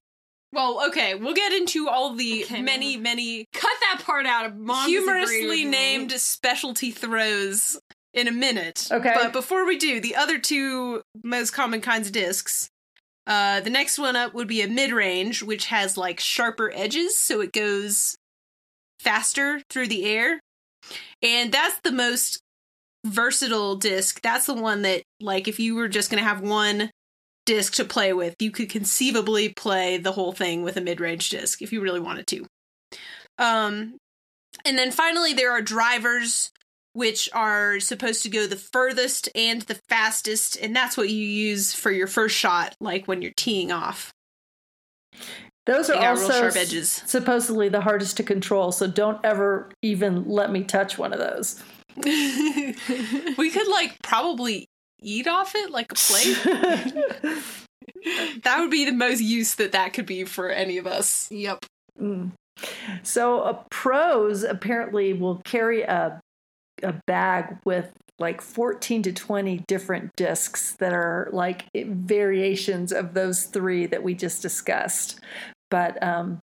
Well, 0.52 0.86
okay, 0.88 1.14
we'll 1.14 1.34
get 1.34 1.52
into 1.52 1.88
all 1.88 2.14
the 2.14 2.44
Okay, 2.44 2.60
many, 2.60 2.96
many 2.96 3.46
Cut 3.52 3.70
that 3.82 4.02
part 4.04 4.26
out 4.26 4.46
of 4.46 4.56
Mom 4.56 4.88
humorously 4.88 5.64
named 5.64 6.10
specialty 6.12 6.90
throws 6.90 7.80
in 8.12 8.26
a 8.26 8.32
minute. 8.32 8.88
Okay. 8.90 9.12
But 9.14 9.32
before 9.32 9.64
we 9.64 9.78
do, 9.78 10.00
the 10.00 10.16
other 10.16 10.38
two 10.38 11.02
most 11.22 11.52
common 11.52 11.80
kinds 11.80 12.08
of 12.08 12.12
discs. 12.12 12.68
Uh, 13.26 13.60
the 13.60 13.70
next 13.70 13.96
one 13.98 14.16
up 14.16 14.34
would 14.34 14.48
be 14.48 14.62
a 14.62 14.66
mid 14.66 14.90
range, 14.92 15.42
which 15.42 15.66
has 15.66 15.96
like 15.96 16.18
sharper 16.18 16.72
edges, 16.74 17.16
so 17.16 17.40
it 17.40 17.52
goes 17.52 18.16
faster 19.00 19.60
through 19.70 19.88
the 19.88 20.04
air. 20.04 20.40
And 21.22 21.52
that's 21.52 21.80
the 21.80 21.92
most 21.92 22.40
versatile 23.04 23.76
disc. 23.76 24.20
That's 24.22 24.46
the 24.46 24.54
one 24.54 24.82
that, 24.82 25.02
like, 25.20 25.48
if 25.48 25.58
you 25.58 25.74
were 25.74 25.88
just 25.88 26.10
going 26.10 26.22
to 26.22 26.28
have 26.28 26.40
one 26.40 26.90
disc 27.46 27.74
to 27.74 27.84
play 27.84 28.12
with, 28.12 28.34
you 28.40 28.50
could 28.50 28.68
conceivably 28.68 29.48
play 29.48 29.96
the 29.96 30.12
whole 30.12 30.32
thing 30.32 30.62
with 30.62 30.76
a 30.76 30.80
mid 30.80 31.00
range 31.00 31.30
disc 31.30 31.62
if 31.62 31.72
you 31.72 31.80
really 31.80 32.00
wanted 32.00 32.26
to. 32.28 32.46
Um, 33.38 33.96
and 34.64 34.78
then 34.78 34.90
finally, 34.90 35.32
there 35.32 35.52
are 35.52 35.62
drivers, 35.62 36.50
which 36.92 37.28
are 37.32 37.80
supposed 37.80 38.22
to 38.22 38.28
go 38.28 38.46
the 38.46 38.56
furthest 38.56 39.28
and 39.34 39.62
the 39.62 39.80
fastest, 39.88 40.58
and 40.60 40.74
that's 40.74 40.96
what 40.96 41.08
you 41.08 41.24
use 41.24 41.72
for 41.72 41.90
your 41.90 42.06
first 42.06 42.36
shot, 42.36 42.74
like 42.80 43.06
when 43.06 43.22
you're 43.22 43.32
teeing 43.36 43.72
off. 43.72 44.12
Those 45.66 45.88
They 45.88 45.94
are 45.94 46.10
also 46.10 46.30
sharp 46.32 46.44
s- 46.46 46.56
edges. 46.56 46.90
supposedly 47.06 47.68
the 47.68 47.80
hardest 47.82 48.16
to 48.16 48.22
control, 48.22 48.72
so 48.72 48.86
don't 48.86 49.18
ever 49.24 49.70
even 49.82 50.24
let 50.28 50.50
me 50.50 50.64
touch 50.64 50.98
one 50.98 51.12
of 51.12 51.18
those. 51.18 51.62
we 51.96 53.50
could 53.50 53.68
like 53.68 53.96
probably 54.02 54.66
eat 55.02 55.26
off 55.26 55.54
it 55.54 55.70
like 55.70 55.92
a 55.92 55.94
plate. 55.94 56.38
that 58.44 58.56
would 58.58 58.70
be 58.70 58.84
the 58.84 58.92
most 58.92 59.20
use 59.20 59.54
that 59.56 59.72
that 59.72 59.92
could 59.92 60.06
be 60.06 60.24
for 60.24 60.50
any 60.50 60.78
of 60.78 60.86
us. 60.86 61.28
Yep. 61.30 61.64
Mm. 62.00 62.32
So 63.02 63.40
uh, 63.40 63.62
pros 63.70 64.42
apparently 64.42 65.12
will 65.12 65.40
carry 65.44 65.82
a 65.82 66.19
a 66.82 67.00
bag 67.06 67.58
with 67.64 67.92
like 68.18 68.40
14 68.40 69.02
to 69.02 69.12
20 69.12 69.64
different 69.66 70.14
discs 70.16 70.72
that 70.72 70.92
are 70.92 71.28
like 71.32 71.66
variations 71.74 72.92
of 72.92 73.14
those 73.14 73.44
three 73.44 73.86
that 73.86 74.02
we 74.02 74.14
just 74.14 74.42
discussed. 74.42 75.18
But 75.70 76.02
um, 76.02 76.40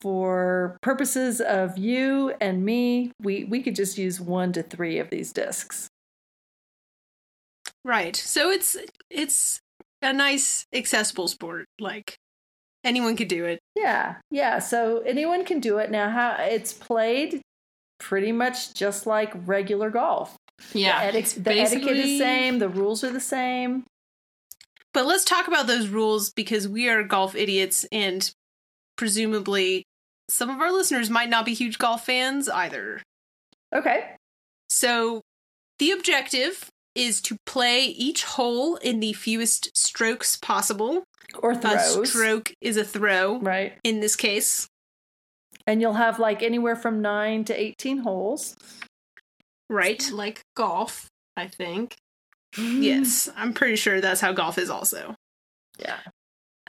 for 0.00 0.76
purposes 0.82 1.40
of 1.40 1.78
you 1.78 2.34
and 2.40 2.64
me, 2.64 3.12
we, 3.22 3.44
we 3.44 3.62
could 3.62 3.74
just 3.74 3.96
use 3.96 4.20
one 4.20 4.52
to 4.52 4.62
three 4.62 4.98
of 4.98 5.08
these 5.10 5.32
discs. 5.32 5.88
Right. 7.84 8.14
So 8.16 8.50
it's 8.50 8.76
it's 9.08 9.60
a 10.02 10.12
nice 10.12 10.66
accessible 10.74 11.28
sport. 11.28 11.66
Like 11.80 12.16
anyone 12.84 13.16
could 13.16 13.28
do 13.28 13.44
it. 13.46 13.60
Yeah, 13.74 14.16
yeah. 14.30 14.58
So 14.58 15.00
anyone 15.00 15.44
can 15.44 15.60
do 15.60 15.78
it 15.78 15.90
now. 15.90 16.10
How 16.10 16.36
it's 16.38 16.72
played, 16.72 17.40
pretty 17.98 18.32
much 18.32 18.74
just 18.74 19.06
like 19.06 19.32
regular 19.46 19.90
golf. 19.90 20.36
Yeah. 20.72 21.10
the, 21.10 21.20
the 21.20 21.52
etiquette 21.60 21.96
is 21.96 22.04
basically- 22.04 22.18
same. 22.18 22.58
The 22.58 22.68
rules 22.68 23.04
are 23.04 23.10
the 23.12 23.20
same. 23.20 23.84
But 24.94 25.06
let's 25.06 25.24
talk 25.24 25.46
about 25.48 25.66
those 25.66 25.88
rules 25.88 26.30
because 26.32 26.66
we 26.66 26.88
are 26.88 27.02
golf 27.04 27.36
idiots 27.36 27.84
and 27.92 28.28
presumably 28.96 29.84
some 30.28 30.50
of 30.50 30.60
our 30.60 30.72
listeners 30.72 31.08
might 31.10 31.28
not 31.28 31.44
be 31.44 31.54
huge 31.54 31.78
golf 31.78 32.04
fans 32.06 32.48
either. 32.48 33.02
Okay. 33.74 34.10
So 34.68 35.20
the 35.78 35.92
objective 35.92 36.68
is 36.94 37.20
to 37.22 37.36
play 37.46 37.84
each 37.84 38.24
hole 38.24 38.76
in 38.76 38.98
the 39.00 39.12
fewest 39.12 39.70
strokes 39.76 40.36
possible. 40.36 41.04
Or 41.38 41.52
A 41.52 41.78
stroke 42.06 42.52
is 42.60 42.76
a 42.76 42.84
throw 42.84 43.38
Right. 43.38 43.74
in 43.84 44.00
this 44.00 44.16
case. 44.16 44.66
And 45.68 45.82
you'll 45.82 45.92
have 45.92 46.18
like 46.18 46.42
anywhere 46.42 46.76
from 46.76 47.02
nine 47.02 47.44
to 47.44 47.54
18 47.54 47.98
holes. 47.98 48.56
Right. 49.68 50.10
Like 50.10 50.40
golf, 50.56 51.08
I 51.36 51.46
think. 51.46 51.94
Yes, 52.56 53.28
I'm 53.36 53.52
pretty 53.52 53.76
sure 53.76 54.00
that's 54.00 54.22
how 54.22 54.32
golf 54.32 54.56
is 54.56 54.70
also. 54.70 55.14
Yeah. 55.78 55.98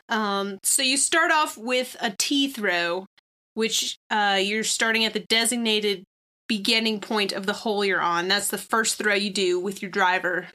Um, 0.10 0.60
so 0.64 0.82
you 0.82 0.98
start 0.98 1.32
off 1.32 1.58
with 1.58 1.96
a 2.02 2.12
tee 2.12 2.50
throw, 2.50 3.06
which 3.54 3.96
uh, 4.10 4.38
you're 4.42 4.66
starting 4.66 5.06
at 5.06 5.14
the 5.14 5.22
designated 5.30 6.04
beginning 6.50 7.00
point 7.00 7.32
of 7.32 7.46
the 7.46 7.54
hole 7.54 7.86
you're 7.86 8.02
on. 8.02 8.28
That's 8.28 8.50
the 8.50 8.58
first 8.58 8.98
throw 8.98 9.14
you 9.14 9.32
do 9.32 9.62
with 9.62 9.82
your 9.82 9.92
driver. 9.92 10.48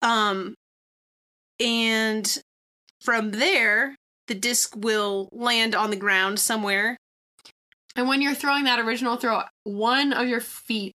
Um, 0.00 0.54
and 1.60 2.38
from 3.02 3.32
there, 3.32 3.94
the 4.26 4.34
disc 4.34 4.74
will 4.76 5.28
land 5.32 5.74
on 5.74 5.90
the 5.90 5.96
ground 5.96 6.38
somewhere. 6.38 6.96
And 7.96 8.08
when 8.08 8.22
you're 8.22 8.34
throwing 8.34 8.64
that 8.64 8.80
original 8.80 9.16
throw, 9.16 9.42
one 9.64 10.12
of 10.12 10.26
your 10.28 10.40
feet 10.40 10.92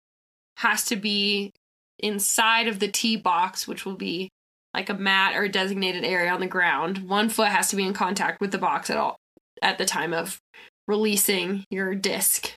has 0.59 0.85
to 0.87 0.97
be 0.97 1.53
inside 1.99 2.67
of 2.67 2.81
the 2.81 2.88
tee 2.88 3.17
box, 3.17 3.69
which 3.69 3.85
will 3.85 3.97
be 3.97 4.31
like 4.75 4.88
a 4.88 4.95
mat 4.95 5.37
or 5.37 5.45
a 5.45 5.49
designated 5.49 6.05
area 6.05 6.31
on 6.31 6.41
the 6.41 6.47
ground. 6.47 7.09
One 7.09 7.29
foot 7.29 7.49
has 7.49 7.69
to 7.71 7.77
be 7.77 7.87
in 7.87 7.95
contact 7.95 8.41
with 8.41 8.53
the 8.53 8.59
box 8.59 8.91
at 8.91 8.97
all 8.97 9.17
at 9.62 9.79
the 9.79 9.85
time 9.85 10.12
of 10.12 10.41
releasing 10.87 11.64
your 11.71 11.95
disc. 11.95 12.55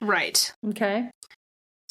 Right. 0.00 0.52
Okay. 0.68 1.10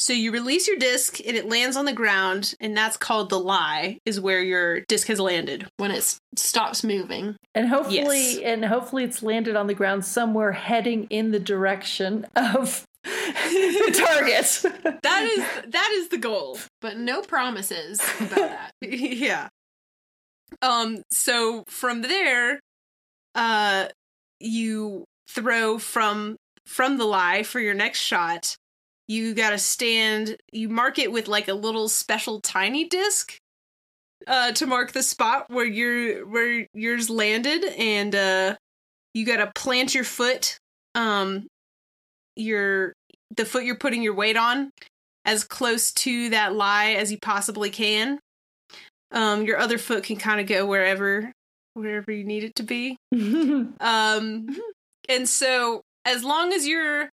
So 0.01 0.13
you 0.13 0.31
release 0.31 0.67
your 0.67 0.77
disc 0.77 1.19
and 1.19 1.37
it 1.37 1.47
lands 1.47 1.77
on 1.77 1.85
the 1.85 1.93
ground, 1.93 2.55
and 2.59 2.75
that's 2.75 2.97
called 2.97 3.29
the 3.29 3.39
lie, 3.39 3.99
is 4.03 4.19
where 4.19 4.41
your 4.41 4.79
disc 4.81 5.07
has 5.09 5.19
landed. 5.19 5.67
When 5.77 5.91
it 5.91 6.17
stops 6.35 6.83
moving. 6.83 7.35
And 7.53 7.67
hopefully 7.67 7.97
Yes. 8.33 8.39
and 8.43 8.65
hopefully 8.65 9.03
it's 9.03 9.21
landed 9.21 9.55
on 9.55 9.67
the 9.67 9.75
ground 9.75 10.03
somewhere 10.03 10.53
heading 10.53 11.05
in 11.11 11.29
the 11.29 11.39
direction 11.39 12.25
of 12.35 12.83
the 13.03 14.03
target. 14.07 14.99
That 15.03 15.23
is 15.23 15.71
that 15.71 15.91
is 15.93 16.09
the 16.09 16.17
goal. 16.17 16.57
But 16.81 16.97
no 16.97 17.21
promises 17.21 18.01
about 18.19 18.35
that. 18.35 18.71
yeah. 18.81 19.49
Um 20.63 21.03
so 21.11 21.63
from 21.67 22.01
there 22.01 22.59
uh 23.35 23.87
you 24.39 25.05
throw 25.29 25.77
from 25.77 26.37
from 26.65 26.97
the 26.97 27.05
lie 27.05 27.43
for 27.43 27.59
your 27.59 27.73
next 27.75 27.99
shot. 27.99 28.55
You 29.11 29.33
got 29.33 29.49
to 29.49 29.57
stand 29.57 30.37
you 30.51 30.69
mark 30.69 30.99
it 30.99 31.11
with 31.11 31.27
like 31.27 31.47
a 31.47 31.53
little 31.53 31.89
special 31.89 32.39
tiny 32.39 32.87
disc 32.87 33.37
uh 34.27 34.51
to 34.53 34.67
mark 34.67 34.91
the 34.91 35.03
spot 35.03 35.45
where 35.49 35.65
your 35.65 36.25
where 36.27 36.67
yours 36.73 37.09
landed 37.09 37.65
and 37.77 38.13
uh 38.13 38.55
you 39.13 39.25
got 39.25 39.37
to 39.37 39.51
plant 39.55 39.95
your 39.95 40.03
foot 40.03 40.57
um 40.95 41.47
your 42.35 42.93
the 43.35 43.45
foot 43.45 43.63
you're 43.63 43.75
putting 43.75 44.01
your 44.01 44.13
weight 44.13 44.37
on 44.37 44.71
as 45.25 45.43
close 45.43 45.91
to 45.91 46.29
that 46.29 46.53
lie 46.53 46.91
as 46.91 47.11
you 47.11 47.17
possibly 47.19 47.69
can. 47.69 48.19
Um, 49.11 49.43
your 49.43 49.57
other 49.57 49.77
foot 49.77 50.03
can 50.03 50.17
kind 50.17 50.39
of 50.39 50.47
go 50.47 50.65
wherever 50.65 51.31
wherever 51.73 52.11
you 52.11 52.23
need 52.23 52.43
it 52.43 52.55
to 52.55 52.63
be. 52.63 52.97
Um, 53.79 54.47
and 55.09 55.27
so 55.27 55.81
as 56.05 56.23
long 56.23 56.53
as 56.53 56.67
you're 56.67 57.09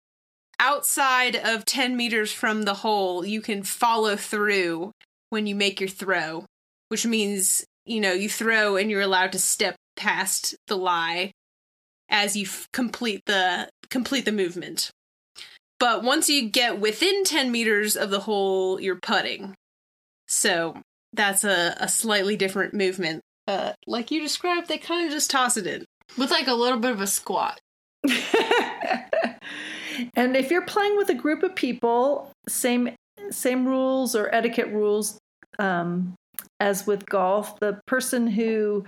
outside 0.60 1.36
of 1.36 1.66
10 1.66 1.96
meters 1.96 2.32
from 2.32 2.64
the 2.64 2.74
hole, 2.76 3.26
you 3.26 3.42
can 3.42 3.64
follow 3.64 4.16
through 4.16 4.92
when 5.30 5.48
you 5.48 5.56
make 5.56 5.80
your 5.80 5.90
throw, 5.90 6.46
which 6.90 7.06
means, 7.06 7.66
you 7.86 8.00
know, 8.00 8.14
you 8.14 8.30
throw 8.30 8.76
and 8.76 8.90
you're 8.90 9.02
allowed 9.02 9.32
to 9.34 9.40
step 9.40 9.76
past 9.96 10.56
the 10.68 10.78
lie 10.78 11.32
as 12.10 12.36
you 12.38 12.46
f- 12.46 12.68
complete 12.72 13.22
the 13.26 13.70
complete 13.90 14.26
the 14.26 14.32
movement. 14.32 14.92
But 15.80 16.04
once 16.04 16.30
you 16.30 16.50
get 16.50 16.80
within 16.80 17.24
10 17.24 17.52
meters 17.52 17.96
of 17.96 18.10
the 18.10 18.22
hole, 18.22 18.80
you're 18.80 19.00
putting. 19.00 19.54
So 20.28 20.82
that's 21.14 21.44
a, 21.44 21.76
a 21.80 21.88
slightly 21.88 22.36
different 22.36 22.74
movement. 22.74 23.22
Uh, 23.48 23.74
like 23.86 24.12
you 24.12 24.20
described, 24.20 24.68
they 24.68 24.78
kind 24.78 25.06
of 25.06 25.12
just 25.12 25.30
toss 25.30 25.56
it 25.56 25.68
in. 25.68 25.86
With 26.18 26.32
like 26.32 26.48
a 26.48 26.54
little 26.54 26.80
bit 26.80 26.92
of 26.92 27.02
a 27.02 27.08
squat. 27.08 27.60
and 30.16 30.36
if 30.36 30.52
you're 30.52 30.66
playing 30.66 30.98
with 30.98 31.10
a 31.10 31.16
group 31.16 31.44
of 31.44 31.56
people, 31.56 32.32
same 32.48 32.96
same 33.32 33.66
rules 33.66 34.16
or 34.16 34.34
etiquette 34.34 34.70
rules 34.70 35.18
um, 35.60 36.16
as 36.60 36.86
with 36.88 37.06
golf. 37.06 37.60
The 37.60 37.80
person 37.88 38.28
who 38.28 38.86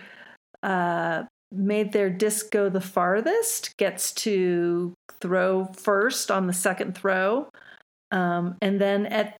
uh, 0.63 1.23
made 1.51 1.91
their 1.91 2.09
disc 2.09 2.51
go 2.51 2.69
the 2.69 2.81
farthest 2.81 3.75
gets 3.77 4.11
to 4.13 4.93
throw 5.21 5.65
first 5.65 6.31
on 6.31 6.47
the 6.47 6.53
second 6.53 6.95
throw, 6.95 7.49
um, 8.11 8.57
and 8.61 8.79
then 8.79 9.05
at 9.07 9.35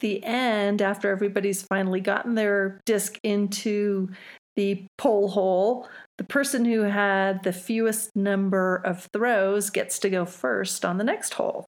the 0.00 0.22
end, 0.24 0.82
after 0.82 1.10
everybody's 1.10 1.62
finally 1.62 2.00
gotten 2.00 2.34
their 2.34 2.80
disc 2.84 3.18
into 3.22 4.08
the 4.56 4.84
pole 4.98 5.28
hole, 5.28 5.88
the 6.18 6.24
person 6.24 6.64
who 6.64 6.82
had 6.82 7.42
the 7.42 7.52
fewest 7.52 8.14
number 8.14 8.76
of 8.76 9.08
throws 9.12 9.70
gets 9.70 9.98
to 10.00 10.10
go 10.10 10.24
first 10.24 10.84
on 10.84 10.98
the 10.98 11.04
next 11.04 11.34
hole. 11.34 11.64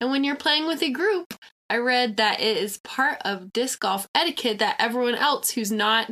And 0.00 0.10
when 0.10 0.24
you're 0.24 0.36
playing 0.36 0.66
with 0.66 0.82
a 0.82 0.90
group, 0.90 1.34
I 1.70 1.76
read 1.76 2.16
that 2.16 2.40
it 2.40 2.56
is 2.56 2.78
part 2.78 3.18
of 3.24 3.52
disc 3.52 3.80
golf 3.80 4.06
etiquette 4.14 4.58
that 4.58 4.76
everyone 4.78 5.14
else 5.14 5.50
who's 5.50 5.72
not 5.72 6.10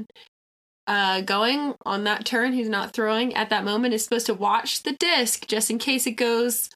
uh, 0.86 1.20
going 1.20 1.74
on 1.84 2.04
that 2.04 2.24
turn, 2.24 2.52
who's 2.52 2.68
not 2.68 2.92
throwing 2.92 3.34
at 3.34 3.50
that 3.50 3.64
moment, 3.64 3.94
is 3.94 4.04
supposed 4.04 4.26
to 4.26 4.34
watch 4.34 4.82
the 4.82 4.92
disc 4.92 5.46
just 5.46 5.70
in 5.70 5.78
case 5.78 6.06
it 6.06 6.12
goes 6.12 6.70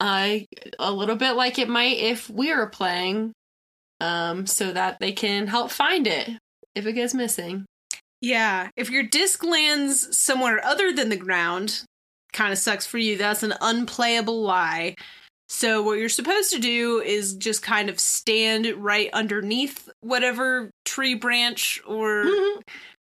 uh, 0.00 0.38
a 0.78 0.92
little 0.92 1.16
bit 1.16 1.32
like 1.32 1.58
it 1.58 1.68
might 1.68 1.96
if 1.96 2.30
we 2.30 2.54
were 2.54 2.68
playing, 2.68 3.32
um, 4.00 4.46
so 4.46 4.72
that 4.72 4.98
they 5.00 5.12
can 5.12 5.46
help 5.46 5.70
find 5.70 6.06
it 6.06 6.30
if 6.74 6.86
it 6.86 6.92
goes 6.92 7.14
missing. 7.14 7.64
Yeah, 8.20 8.70
if 8.76 8.90
your 8.90 9.02
disc 9.02 9.44
lands 9.44 10.16
somewhere 10.16 10.64
other 10.64 10.92
than 10.92 11.10
the 11.10 11.16
ground, 11.16 11.82
kind 12.32 12.52
of 12.52 12.58
sucks 12.58 12.86
for 12.86 12.98
you. 12.98 13.16
That's 13.16 13.42
an 13.42 13.54
unplayable 13.60 14.42
lie. 14.42 14.96
So 15.48 15.82
what 15.82 15.98
you're 15.98 16.08
supposed 16.08 16.50
to 16.52 16.58
do 16.58 17.00
is 17.00 17.34
just 17.34 17.62
kind 17.62 17.88
of 17.88 18.00
stand 18.00 18.66
right 18.82 19.10
underneath 19.12 19.88
whatever 20.00 20.70
tree 20.84 21.14
branch 21.14 21.80
or 21.86 22.24
Mhm. 22.24 22.62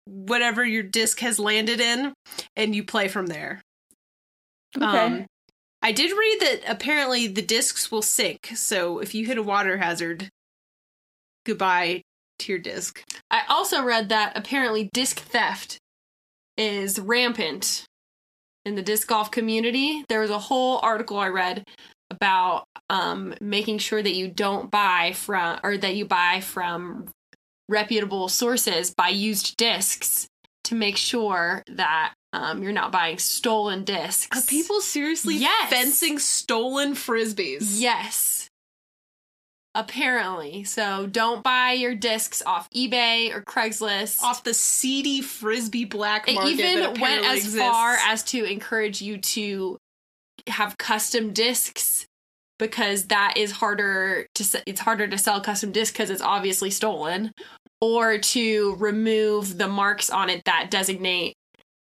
whatever 0.06 0.66
your 0.66 0.84
disc 0.84 1.20
has 1.20 1.38
landed 1.38 1.80
in 1.80 2.14
and 2.56 2.76
you 2.76 2.84
play 2.84 3.08
from 3.08 3.28
there. 3.28 3.62
Okay. 4.76 4.86
Um, 4.86 5.26
I 5.84 5.92
did 5.92 6.12
read 6.18 6.40
that 6.42 6.62
apparently 6.68 7.28
the 7.28 7.42
discs 7.44 7.92
will 7.92 8.02
sink. 8.02 8.52
So 8.56 9.00
if 9.00 9.14
you 9.14 9.26
hit 9.28 9.38
a 9.38 9.44
water 9.44 9.78
hazard, 9.78 10.30
goodbye 11.46 12.02
to 12.44 12.52
your 12.52 12.60
disc. 12.60 13.04
I 13.32 13.42
also 13.50 13.84
read 13.84 14.10
that 14.10 14.38
apparently 14.38 14.90
disc 14.94 15.20
theft 15.20 15.78
is 16.58 17.00
rampant 17.00 17.86
in 18.66 18.76
the 18.76 18.82
disc 18.82 19.08
golf 19.08 19.32
community. 19.32 20.06
There 20.08 20.22
was 20.22 20.30
a 20.30 20.40
whole 20.40 20.80
article 20.84 21.18
I 21.18 21.28
read 21.30 21.64
about 22.12 22.66
um, 22.90 23.34
making 23.42 23.80
sure 23.80 24.02
that 24.02 24.14
you 24.14 24.28
don't 24.28 24.70
buy 24.70 25.14
from 25.16 25.60
or 25.64 25.78
that 25.78 25.96
you 25.96 26.06
buy 26.06 26.42
from 26.42 27.10
reputable 27.70 28.28
sources 28.28 28.94
buy 28.96 29.08
used 29.10 29.56
discs 29.58 30.28
to 30.66 30.76
make 30.76 30.98
sure 30.98 31.64
that 31.68 32.14
um, 32.34 32.62
you're 32.62 32.72
not 32.72 32.92
buying 32.92 33.18
stolen 33.18 33.84
discs. 33.84 34.28
Are 34.38 34.46
people 34.48 34.82
seriously 34.82 35.36
Yes. 35.36 35.70
fencing 35.70 36.20
stolen 36.20 36.94
frisbees? 36.94 37.80
Yes. 37.80 38.43
Apparently. 39.76 40.64
So 40.66 41.08
don't 41.08 41.44
buy 41.44 41.72
your 41.72 41.96
discs 41.96 42.44
off 42.46 42.70
eBay 42.72 43.34
or 43.34 43.42
Craigslist. 43.42 44.22
Off 44.22 44.44
the 44.44 44.54
seedy 44.54 45.22
frisbee 45.22 45.86
black 45.86 46.28
it 46.28 46.36
market. 46.36 46.52
even 46.52 46.80
that 46.80 47.00
went 47.00 47.26
as 47.26 47.40
exists. 47.40 47.60
far 47.60 47.96
as 47.96 48.24
to 48.26 48.44
encourage 48.44 49.02
you 49.02 49.18
to 49.18 49.78
have 50.48 50.78
custom 50.78 51.34
discs 51.34 52.06
because 52.60 53.06
that 53.06 53.34
is 53.36 53.52
harder 53.52 54.28
to 54.36 54.62
it's 54.68 54.82
harder 54.82 55.08
to 55.08 55.18
sell 55.18 55.42
custom 55.42 55.72
discs 55.72 55.92
because 55.92 56.10
it's 56.10 56.22
obviously 56.22 56.70
stolen 56.70 57.32
or 57.82 58.18
to 58.18 58.76
remove 58.78 59.58
the 59.58 59.68
marks 59.68 60.10
on 60.10 60.30
it 60.30 60.44
that 60.46 60.70
designate 60.70 61.34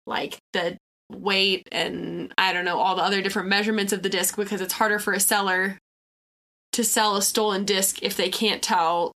like 0.06 0.38
the 0.52 0.76
weight 1.10 1.66
and 1.72 2.32
I 2.36 2.52
don't 2.52 2.64
know 2.64 2.78
all 2.78 2.96
the 2.96 3.02
other 3.02 3.22
different 3.22 3.48
measurements 3.48 3.92
of 3.92 4.02
the 4.02 4.10
disc 4.10 4.36
because 4.36 4.60
it's 4.60 4.74
harder 4.74 4.98
for 4.98 5.14
a 5.14 5.20
seller 5.20 5.78
to 6.78 6.84
sell 6.84 7.16
a 7.16 7.22
stolen 7.22 7.64
disc 7.64 8.04
if 8.04 8.16
they 8.16 8.28
can't 8.28 8.62
tell 8.62 9.10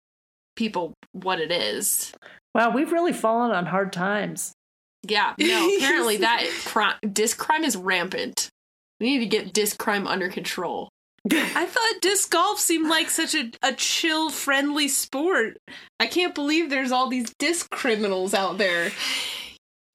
people 0.55 0.95
what 1.11 1.41
it 1.41 1.51
is. 1.51 2.13
Wow, 2.55 2.71
we've 2.71 2.93
really 2.93 3.13
fallen 3.13 3.51
on 3.51 3.67
hard 3.67 3.93
times. 3.93 4.53
Yeah, 5.03 5.35
no, 5.41 5.69
apparently 5.79 6.19
that 6.19 6.49
crime, 6.65 6.95
disc 7.13 7.37
crime 7.37 7.65
is 7.65 7.77
rampant. 7.77 8.49
We 9.01 9.11
need 9.11 9.19
to 9.19 9.27
get 9.27 9.53
disc 9.53 9.77
crime 9.77 10.07
under 10.07 10.29
control. 10.29 10.89
I 11.29 11.67
thought 11.67 12.01
disc 12.01 12.31
golf 12.31 12.61
seemed 12.61 12.89
like 12.89 13.11
such 13.11 13.35
a, 13.35 13.51
a 13.61 13.73
chill, 13.73 14.31
friendly 14.31 14.87
sport. 14.87 15.57
I 15.99 16.07
can't 16.07 16.37
believe 16.37 16.71
there's 16.71 16.93
all 16.93 17.09
these 17.09 17.35
disc 17.41 17.69
criminals 17.71 18.35
out 18.35 18.59
there. 18.59 18.93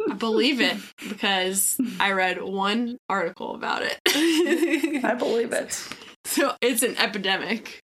I 0.10 0.15
believe 0.15 0.60
it 0.60 0.76
because 1.08 1.78
I 1.97 2.12
read 2.12 2.41
one 2.41 2.97
article 3.08 3.56
about 3.56 3.84
it. 3.84 4.02
I 5.06 5.13
believe 5.13 5.54
it. 5.54 5.88
so 6.36 6.56
it's 6.62 6.84
an 6.84 6.98
epidemic. 6.98 7.80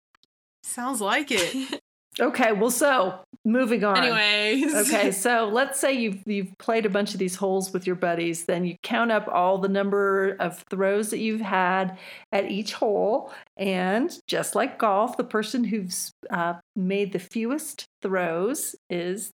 Sounds 0.63 1.01
like 1.01 1.31
it. 1.31 1.81
Okay, 2.19 2.53
well, 2.53 2.71
so 2.71 3.21
moving 3.45 3.85
on. 3.85 3.99
Anyways. 3.99 4.75
Okay, 4.75 5.11
so 5.13 5.51
let's 5.53 5.79
say 5.79 5.93
you've 5.93 6.23
you've 6.27 6.57
played 6.57 6.87
a 6.87 6.89
bunch 6.89 7.13
of 7.13 7.19
these 7.19 7.37
holes 7.37 7.75
with 7.75 7.87
your 7.87 7.97
buddies, 7.97 8.47
then 8.47 8.65
you 8.65 8.77
count 8.83 9.13
up 9.13 9.29
all 9.29 9.59
the 9.59 9.69
number 9.69 10.35
of 10.41 10.65
throws 10.71 11.11
that 11.11 11.19
you've 11.19 11.43
had 11.43 11.99
at 12.33 12.51
each 12.51 12.73
hole, 12.73 13.35
and 13.59 14.19
just 14.27 14.55
like 14.55 14.79
golf, 14.79 15.19
the 15.19 15.25
person 15.25 15.65
who's 15.65 16.11
uh, 16.31 16.55
made 16.75 17.13
the 17.13 17.19
fewest 17.19 17.85
throws 18.01 18.75
is 18.89 19.31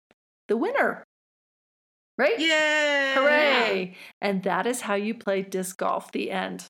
the 0.48 0.56
winner. 0.56 1.04
Right? 2.18 2.36
Yay! 2.36 3.12
Hooray! 3.14 3.96
And 4.20 4.42
that 4.42 4.66
is 4.66 4.80
how 4.80 4.94
you 4.94 5.14
play 5.14 5.42
disc 5.42 5.76
golf. 5.76 6.10
The 6.10 6.32
end. 6.32 6.66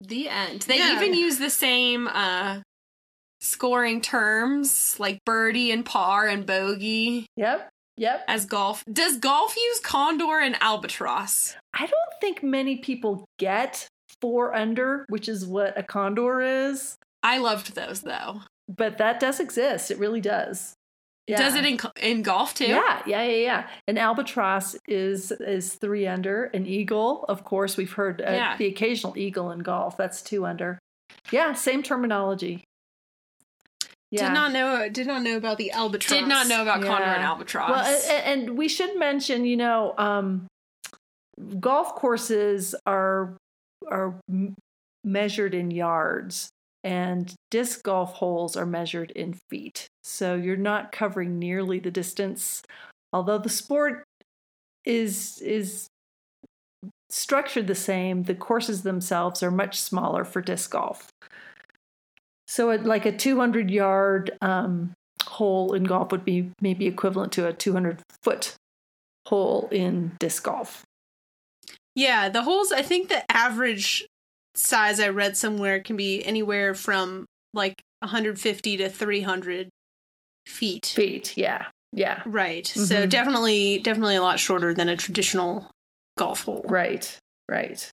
The 0.00 0.28
end. 0.28 0.62
They 0.62 0.78
Yeah. 0.78 0.96
even 0.96 1.14
use 1.14 1.38
the 1.38 1.50
same 1.50 2.08
uh 2.08 2.60
scoring 3.42 4.00
terms 4.02 4.98
like 5.00 5.18
birdie 5.24 5.70
and 5.70 5.84
par 5.84 6.26
and 6.26 6.44
bogey 6.44 7.26
Yep. 7.36 7.68
Yep. 7.96 8.24
as 8.28 8.44
golf. 8.46 8.84
Does 8.90 9.16
golf 9.16 9.56
use 9.56 9.80
condor 9.80 10.40
and 10.40 10.56
albatross? 10.62 11.56
I 11.72 11.86
don't 11.86 12.20
think 12.20 12.42
many 12.42 12.76
people 12.76 13.24
get 13.38 13.86
four 14.20 14.54
under, 14.54 15.06
which 15.08 15.28
is 15.28 15.46
what 15.46 15.78
a 15.78 15.82
condor 15.82 16.40
is, 16.42 16.96
I 17.22 17.38
loved 17.38 17.74
those 17.74 18.02
though. 18.02 18.42
but 18.68 18.98
that 18.98 19.18
does 19.20 19.40
exist. 19.40 19.90
It 19.90 19.98
really 19.98 20.20
does. 20.20 20.74
Does 21.38 21.54
it 21.54 21.64
in 21.64 21.78
in 22.02 22.22
golf 22.22 22.54
too? 22.54 22.66
Yeah, 22.66 23.02
yeah, 23.06 23.22
yeah, 23.22 23.36
yeah. 23.36 23.68
An 23.88 23.98
albatross 23.98 24.76
is 24.88 25.30
is 25.32 25.74
three 25.74 26.06
under. 26.06 26.44
An 26.46 26.66
eagle, 26.66 27.24
of 27.28 27.44
course, 27.44 27.76
we've 27.76 27.92
heard 27.92 28.20
uh, 28.20 28.30
Yeah. 28.30 28.56
the 28.56 28.66
occasional 28.66 29.16
eagle 29.18 29.50
in 29.50 29.60
golf. 29.60 29.96
That's 29.96 30.22
two 30.22 30.46
under. 30.46 30.78
Yeah, 31.30 31.52
same 31.54 31.82
terminology. 31.82 32.64
Yeah. 34.10 34.28
Did 34.28 34.34
not 34.34 34.52
know. 34.52 34.88
Did 34.88 35.06
not 35.06 35.22
know 35.22 35.36
about 35.36 35.58
the 35.58 35.70
albatross. 35.70 36.18
Did 36.18 36.28
not 36.28 36.48
know 36.48 36.62
about 36.62 36.82
condor 36.82 37.04
Yeah. 37.04 37.14
and 37.14 37.22
albatross. 37.22 37.70
Well, 37.70 37.84
a- 37.86 38.12
a- 38.12 38.26
and 38.26 38.58
we 38.58 38.68
should 38.68 38.98
mention, 38.98 39.44
you 39.44 39.56
know, 39.56 39.94
um, 39.98 40.46
golf 41.60 41.94
courses 41.94 42.74
are 42.86 43.36
are 43.88 44.14
m- 44.28 44.54
measured 45.04 45.54
in 45.54 45.70
yards, 45.70 46.50
and 46.82 47.34
disc 47.50 47.82
golf 47.82 48.14
holes 48.14 48.56
are 48.56 48.66
measured 48.66 49.10
in 49.12 49.38
feet. 49.50 49.88
So 50.02 50.34
you're 50.34 50.56
not 50.56 50.92
covering 50.92 51.38
nearly 51.38 51.78
the 51.78 51.90
distance, 51.90 52.62
although 53.12 53.38
the 53.38 53.48
sport 53.48 54.04
is 54.84 55.40
is 55.42 55.88
structured 57.10 57.66
the 57.66 57.74
same. 57.74 58.24
The 58.24 58.34
courses 58.34 58.82
themselves 58.82 59.42
are 59.42 59.50
much 59.50 59.80
smaller 59.80 60.24
for 60.24 60.40
disc 60.40 60.70
golf. 60.70 61.10
So, 62.46 62.70
it, 62.70 62.84
like 62.84 63.06
a 63.06 63.16
200 63.16 63.70
yard 63.70 64.36
um, 64.40 64.94
hole 65.24 65.72
in 65.72 65.84
golf 65.84 66.10
would 66.10 66.24
be 66.24 66.50
maybe 66.60 66.86
equivalent 66.86 67.32
to 67.32 67.46
a 67.46 67.52
200 67.52 68.02
foot 68.22 68.56
hole 69.28 69.68
in 69.70 70.12
disc 70.18 70.42
golf. 70.42 70.82
Yeah, 71.94 72.28
the 72.28 72.42
holes. 72.42 72.72
I 72.72 72.82
think 72.82 73.08
the 73.08 73.22
average 73.30 74.06
size 74.54 75.00
I 75.00 75.08
read 75.08 75.36
somewhere 75.36 75.80
can 75.80 75.96
be 75.96 76.24
anywhere 76.24 76.74
from 76.74 77.26
like 77.54 77.80
150 78.00 78.76
to 78.78 78.88
300 78.88 79.68
feet. 80.46 80.86
Feet, 80.86 81.36
yeah, 81.36 81.66
yeah, 81.92 82.22
Right. 82.26 82.66
So 82.66 83.06
Mhm. 83.06 83.08
definitely, 83.08 83.78
definitely 83.78 84.16
a 84.16 84.22
lot 84.22 84.38
shorter 84.40 84.72
than 84.74 84.88
a 84.88 84.96
traditional 84.96 85.70
golf 86.18 86.44
hole. 86.44 86.64
right, 86.68 87.16
right. 87.48 87.90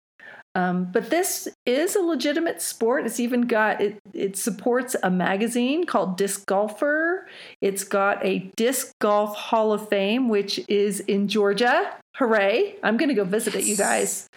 Um, 0.56 0.86
but 0.92 1.12
this 1.12 1.48
is 1.68 1.96
a 1.96 2.02
legitimate 2.02 2.64
sport. 2.64 3.06
It's 3.06 3.20
even 3.20 3.42
got 3.42 3.80
it. 3.80 4.00
It 4.16 4.36
supports 4.38 4.96
a 5.04 5.12
magazine 5.12 5.86
called 5.86 6.18
Disc 6.18 6.48
Golfer. 6.48 7.28
It's 7.62 7.84
got 7.84 8.26
a 8.26 8.40
Disc 8.56 8.92
Golf 9.00 9.36
Hall 9.36 9.72
of 9.72 9.88
Fame, 9.88 10.30
which 10.30 10.60
is 10.68 11.02
in 11.02 11.28
Georgia. 11.28 11.94
Hooray! 12.16 12.76
I'm 12.82 12.98
going 12.98 13.10
to 13.10 13.16
go 13.16 13.24
visit 13.24 13.54
it, 13.54 13.66
you 13.66 13.76
guys. 13.78 14.28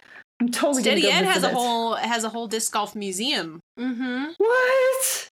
I'm 0.40 0.50
totally 0.50 0.82
going 0.82 0.98
Steady 0.98 1.12
Ed 1.12 1.20
visit 1.20 1.32
has 1.34 1.44
a 1.44 1.48
it. 1.48 1.52
whole 1.52 1.94
has 1.94 2.24
a 2.24 2.28
whole 2.30 2.46
disc 2.48 2.72
golf 2.72 2.94
museum. 2.96 3.60
mm-hmm. 3.78 4.24
What? 4.38 5.28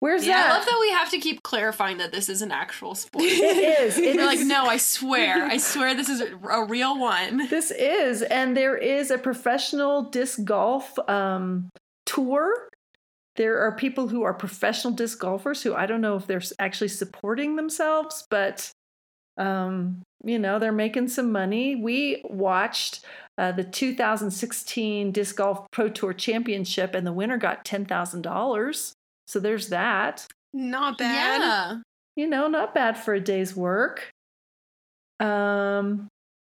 Where's 0.00 0.26
Yeah, 0.26 0.46
I 0.46 0.48
love 0.56 0.64
that 0.64 0.78
we 0.80 0.90
have 0.92 1.10
to 1.10 1.18
keep 1.18 1.42
clarifying 1.42 1.98
that 1.98 2.10
this 2.10 2.28
is 2.30 2.40
an 2.40 2.50
actual 2.50 2.94
sport. 2.94 3.22
It 3.24 3.80
is. 3.80 3.98
It 3.98 4.16
We're 4.16 4.24
like, 4.24 4.40
no, 4.40 4.64
I 4.64 4.78
swear, 4.78 5.44
I 5.44 5.56
swear 5.72 5.94
this 5.94 6.08
is 6.08 6.22
a, 6.22 6.34
a 6.48 6.64
real 6.64 6.98
one. 6.98 7.48
This 7.48 7.70
is, 7.70 8.22
and 8.22 8.56
there 8.56 8.76
is 8.76 9.10
a 9.10 9.18
professional 9.18 10.04
disc 10.04 10.42
golf 10.42 10.98
um, 11.08 11.68
tour. 12.06 12.68
There 13.36 13.60
are 13.60 13.72
people 13.76 14.08
who 14.08 14.22
are 14.22 14.32
professional 14.34 14.94
disc 14.94 15.18
golfers 15.20 15.62
who 15.62 15.74
I 15.74 15.84
don't 15.86 16.00
know 16.00 16.16
if 16.16 16.26
they're 16.26 16.42
actually 16.58 16.88
supporting 16.88 17.56
themselves, 17.56 18.26
but 18.30 18.70
Um, 19.36 20.02
you 20.24 20.38
know, 20.38 20.58
they're 20.58 20.72
making 20.72 21.08
some 21.08 21.32
money. 21.32 21.76
We 21.76 22.22
watched 22.24 23.04
uh, 23.40 23.52
the 23.52 23.64
2016 23.64 25.12
Disc 25.12 25.34
Golf 25.36 25.66
Pro 25.70 25.88
Tour 25.88 26.12
Championship, 26.12 26.94
and 26.94 27.06
the 27.06 27.12
winner 27.12 27.38
got 27.38 27.64
$10,000. 27.64 28.92
So 29.26 29.40
there's 29.40 29.68
that. 29.68 30.26
Not 30.52 30.98
bad. 30.98 31.40
Yeah. 31.40 31.76
You 32.16 32.26
know, 32.26 32.48
not 32.48 32.74
bad 32.74 32.98
for 32.98 33.14
a 33.14 33.20
day's 33.20 33.56
work. 33.56 34.10
Um, 35.20 36.08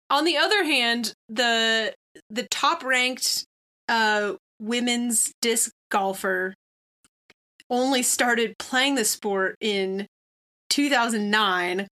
On 0.10 0.26
the 0.26 0.38
other 0.38 0.64
hand, 0.64 1.14
the 1.28 1.94
the 2.32 2.48
top 2.50 2.84
ranked 2.84 3.46
uh 3.88 4.34
women's 4.60 5.32
disc 5.42 5.72
golfer 5.92 6.56
only 7.70 8.02
started 8.02 8.58
playing 8.58 8.96
the 8.96 9.06
sport 9.06 9.56
in 9.62 10.08
2009. 10.72 11.88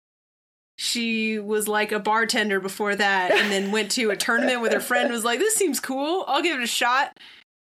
She 0.78 1.38
was 1.40 1.68
like 1.68 1.92
a 1.92 2.00
bartender 2.00 2.60
before 2.60 2.96
that 2.96 3.32
and 3.32 3.52
then 3.52 3.72
went 3.72 3.92
to 3.92 4.10
a 4.10 4.18
tournament 4.18 4.62
with 4.62 4.74
her 4.74 4.80
friend 4.80 5.12
was 5.12 5.24
like 5.24 5.40
this 5.40 5.56
seems 5.56 5.80
cool. 5.80 6.24
I'll 6.28 6.42
give 6.42 6.58
it 6.58 6.64
a 6.64 6.68
shot. 6.68 7.18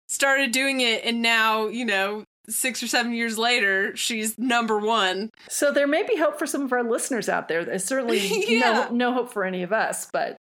Started 0.08 0.52
doing 0.52 0.80
it 0.80 1.04
and 1.04 1.22
now, 1.22 1.68
you 1.68 1.84
know, 1.84 2.24
6 2.48 2.82
or 2.82 2.86
7 2.86 3.12
years 3.12 3.36
later, 3.36 3.94
she's 3.96 4.38
number 4.38 4.78
1. 4.78 5.30
so 5.50 5.70
there 5.70 5.86
may 5.86 6.02
be 6.02 6.16
hope 6.16 6.38
for 6.38 6.46
some 6.46 6.62
of 6.62 6.72
our 6.72 6.82
listeners 6.82 7.28
out 7.28 7.48
there. 7.48 7.64
There's 7.64 7.84
certainly 7.84 8.18
Yeah. 8.48 8.88
no, 8.90 9.10
no 9.10 9.12
hope 9.12 9.32
for 9.32 9.44
any 9.44 9.62
of 9.62 9.72
us, 9.72 10.08
but 10.12 10.36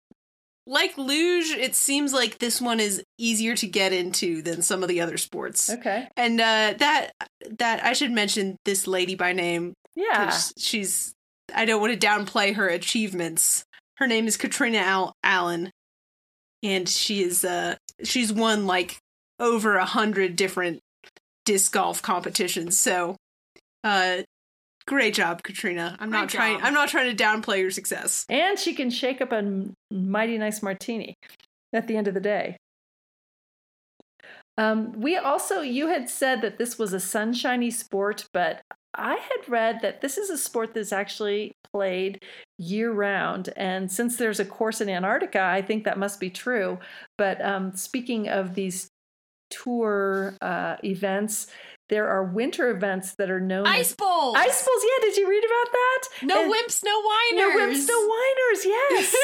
Like 0.65 0.97
luge, 0.97 1.49
it 1.51 1.75
seems 1.75 2.13
like 2.13 2.39
this 2.39 2.61
one 2.61 2.79
is 2.79 3.01
easier 3.17 3.55
to 3.55 3.67
get 3.67 3.91
into 3.93 4.41
than 4.41 4.61
some 4.61 4.83
of 4.83 4.89
the 4.89 5.01
other 5.01 5.17
sports. 5.17 5.69
okay. 5.69 6.07
And 6.17 6.39
uh, 6.39 6.73
that 6.77 7.11
that 7.59 7.83
I 7.83 7.93
should 7.93 8.11
mention 8.11 8.57
this 8.65 8.87
lady 8.87 9.15
by 9.15 9.31
name 9.33 9.73
Yeah. 9.95 10.33
she's 10.57 11.13
I 11.53 11.65
don't 11.65 11.81
want 11.81 11.99
to 11.99 12.07
downplay 12.07 12.55
her 12.55 12.67
achievements. 12.67 13.65
Her 13.97 14.07
name 14.07 14.27
is 14.27 14.37
Catrina 14.37 14.79
Al- 14.79 15.13
Allen, 15.23 15.71
and 16.63 16.87
she 16.87 17.23
is 17.23 17.43
uh 17.43 17.75
she's 18.03 18.31
won 18.31 18.67
like 18.67 18.97
over 19.39 19.77
a 19.77 19.85
hundred 19.85 20.35
different 20.35 20.79
disc 21.45 21.71
golf 21.71 22.01
competitions. 22.01 22.77
So, 22.77 23.15
uh, 23.83 24.23
great 24.85 25.13
job, 25.13 25.43
Catrina. 25.43 25.95
I'm 25.99 26.11
not 26.11 26.29
trying. 26.29 26.57
job. 26.57 26.65
I'm 26.65 26.73
not 26.73 26.89
trying 26.89 27.15
to 27.15 27.23
downplay 27.23 27.59
your 27.59 27.71
success. 27.71 28.25
And 28.29 28.59
she 28.59 28.73
can 28.73 28.89
shake 28.89 29.21
up 29.21 29.31
a 29.31 29.65
mighty 29.91 30.37
nice 30.37 30.61
martini 30.61 31.15
at 31.73 31.87
the 31.87 31.97
end 31.97 32.07
of 32.07 32.13
the 32.13 32.19
day. 32.19 32.57
Um, 34.57 34.93
we 34.99 35.15
also, 35.17 35.61
you 35.61 35.87
had 35.87 36.09
said 36.09 36.41
that 36.41 36.57
this 36.57 36.79
was 36.79 36.91
a 36.91 36.99
sunshiny 36.99 37.69
sport, 37.69 38.25
but 38.33 38.61
I 38.97 39.15
had 39.15 39.49
read 39.49 39.81
that 39.81 40.01
this 40.01 40.17
is 40.17 40.29
a 40.29 40.37
sport 40.37 40.73
that's 40.73 40.91
actually 40.91 41.53
played 41.71 42.23
year 42.57 42.91
round. 42.91 43.49
And 43.55 43.91
since 43.91 44.17
there's 44.17 44.39
a 44.39 44.45
course 44.45 44.81
in 44.81 44.89
Antarctica, 44.89 45.41
I 45.41 45.61
think 45.61 45.83
that 45.83 45.99
must 45.99 46.19
be 46.19 46.29
true. 46.29 46.79
But 47.17 47.43
um, 47.43 47.75
speaking 47.75 48.27
of 48.29 48.55
these 48.55 48.89
tour 49.49 50.35
uh, 50.41 50.77
events, 50.83 51.47
there 51.89 52.07
are 52.09 52.23
winter 52.23 52.69
events 52.69 53.15
that 53.17 53.29
are 53.31 53.39
known 53.39 53.65
Ice 53.65 53.91
as 53.91 53.95
bowls. 53.95 54.35
ice 54.37 54.65
bowls. 54.65 54.83
Yeah, 54.83 55.05
did 55.05 55.17
you 55.17 55.29
read 55.29 55.43
about 55.43 55.71
that? 55.71 56.01
No 56.23 56.43
And- 56.43 56.53
wimps, 56.53 56.83
no 56.83 57.01
whiners. 57.01 57.37
no 57.37 57.59
wimps, 57.59 57.87
no 57.87 58.07
whiners. 58.07 58.65
Yes. 58.65 59.15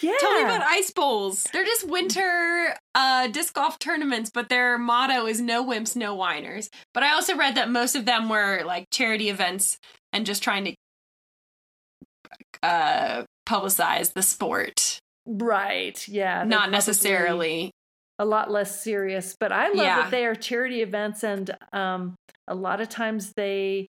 yeah. 0.00 0.16
Tell 0.20 0.34
me 0.38 0.42
about 0.44 0.62
ice 0.62 0.90
bowls. 0.90 1.44
They're 1.52 1.64
just 1.66 1.86
winter 1.88 2.74
uh, 2.94 3.26
disc 3.28 3.52
golf 3.54 3.78
tournaments, 3.78 4.30
but 4.32 4.48
their 4.48 4.78
motto 4.78 5.26
is 5.26 5.40
no 5.40 5.64
wimps, 5.64 5.94
no 5.96 6.14
whiners. 6.14 6.70
But 6.94 7.02
I 7.02 7.12
also 7.12 7.36
read 7.36 7.56
that 7.56 7.70
most 7.70 7.94
of 7.94 8.06
them 8.06 8.28
were 8.28 8.62
like 8.64 8.86
charity 8.90 9.28
events 9.28 9.78
and 10.12 10.24
just 10.24 10.42
trying 10.42 10.64
to 10.64 10.74
uh, 12.62 13.24
publicize 13.46 14.12
the 14.14 14.22
sport, 14.22 14.98
Right. 15.26 16.06
Yeah. 16.08 16.44
not 16.44 16.70
necessarily. 16.70 17.70
A 18.18 18.24
lot 18.24 18.50
less 18.50 18.80
serious. 18.82 19.36
But 19.38 19.52
I 19.52 19.68
love 19.68 19.76
Yeah. 19.86 20.02
that 20.02 20.10
they 20.10 20.26
are 20.26 20.34
charity 20.34 20.82
events, 20.82 21.22
and 21.22 21.50
um, 21.72 22.14
a 22.46 22.54
lot 22.54 22.80
of 22.80 22.88
times 22.88 23.32
they 23.36 23.86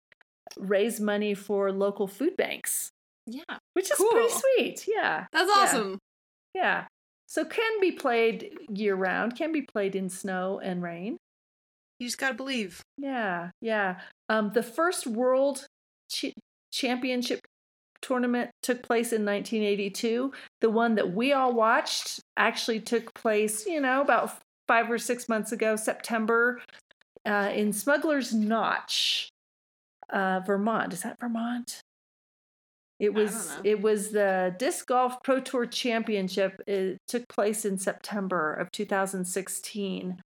raise 0.57 1.01
money 1.01 1.35
for 1.35 1.73
local 1.73 2.07
food 2.07 2.37
banks, 2.37 2.91
Yeah. 3.27 3.43
which 3.75 3.91
is 3.91 3.99
pretty 3.99 4.31
sweet. 4.31 4.87
Yeah. 4.89 5.27
That's 5.33 5.49
Yeah. 5.55 5.63
awesome. 5.63 5.99
Yeah. 6.55 6.87
So 7.29 7.45
can 7.45 7.81
be 7.81 7.93
played 7.93 8.57
year 8.69 8.95
round. 8.95 9.37
Can 9.37 9.53
be 9.53 9.63
played 9.63 9.95
in 9.97 10.09
snow 10.09 10.59
and 10.61 10.83
rain. 10.83 11.19
You 11.99 12.07
just 12.07 12.19
gotta 12.19 12.35
believe. 12.35 12.83
Yeah, 12.99 13.51
yeah. 13.61 14.01
Um, 14.29 14.53
the 14.53 14.63
first 14.63 15.07
World 15.07 15.67
Ch- 16.11 16.35
Championship 16.73 17.41
tournament 18.07 18.51
took 18.63 18.83
place 18.83 19.13
in 19.13 19.25
1982. 19.25 20.33
The 20.61 20.71
one 20.71 20.95
that 20.95 21.13
we 21.13 21.33
all 21.33 21.53
watched 21.53 22.21
actually 22.37 22.81
took 22.81 23.13
place, 23.15 23.67
you 23.67 23.81
know, 23.81 24.01
about 24.01 24.39
five 24.69 24.91
or 24.91 24.99
six 24.99 25.29
months 25.29 25.53
ago, 25.53 25.77
September, 25.77 26.61
uh, 27.25 27.51
in 27.55 27.73
Smuggler's 27.73 28.33
Notch, 28.33 29.29
uh, 30.11 30.41
Vermont. 30.47 30.93
Is 30.93 31.03
that 31.03 31.19
Vermont? 31.21 31.81
It 32.99 33.13
was 33.13 33.53
it 33.63 33.83
was 33.83 34.13
the 34.13 34.55
disc 34.59 34.87
golf 34.87 35.23
pro 35.23 35.41
tour 35.41 35.67
championship. 35.67 36.63
It 36.67 36.97
took 37.07 37.29
place 37.29 37.67
in 37.67 37.77
September 37.77 38.55
of 38.55 38.73
2016 38.73 40.23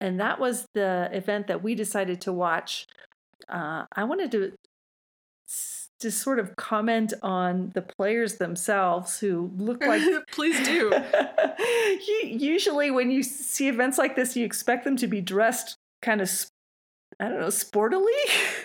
and 0.00 0.20
that 0.20 0.40
was 0.40 0.66
the 0.74 1.08
event 1.12 1.46
that 1.48 1.62
we 1.62 1.74
decided 1.74 2.20
to 2.22 2.32
watch. 2.32 2.86
Uh, 3.48 3.84
I 3.92 4.04
wanted 4.04 4.32
to 4.32 4.52
just 6.00 6.22
sort 6.22 6.38
of 6.38 6.56
comment 6.56 7.12
on 7.22 7.70
the 7.74 7.82
players 7.82 8.36
themselves 8.36 9.18
who 9.20 9.50
look 9.56 9.84
like. 9.84 10.02
Please 10.32 10.62
do. 10.66 10.92
You- 11.58 12.20
Usually, 12.24 12.90
when 12.90 13.10
you 13.10 13.22
see 13.22 13.68
events 13.68 13.98
like 13.98 14.16
this, 14.16 14.34
you 14.36 14.44
expect 14.44 14.84
them 14.84 14.96
to 14.96 15.06
be 15.06 15.20
dressed 15.20 15.76
kind 16.00 16.20
of, 16.22 16.30
I 17.18 17.28
don't 17.28 17.40
know, 17.40 17.48
sportily. 17.48 18.06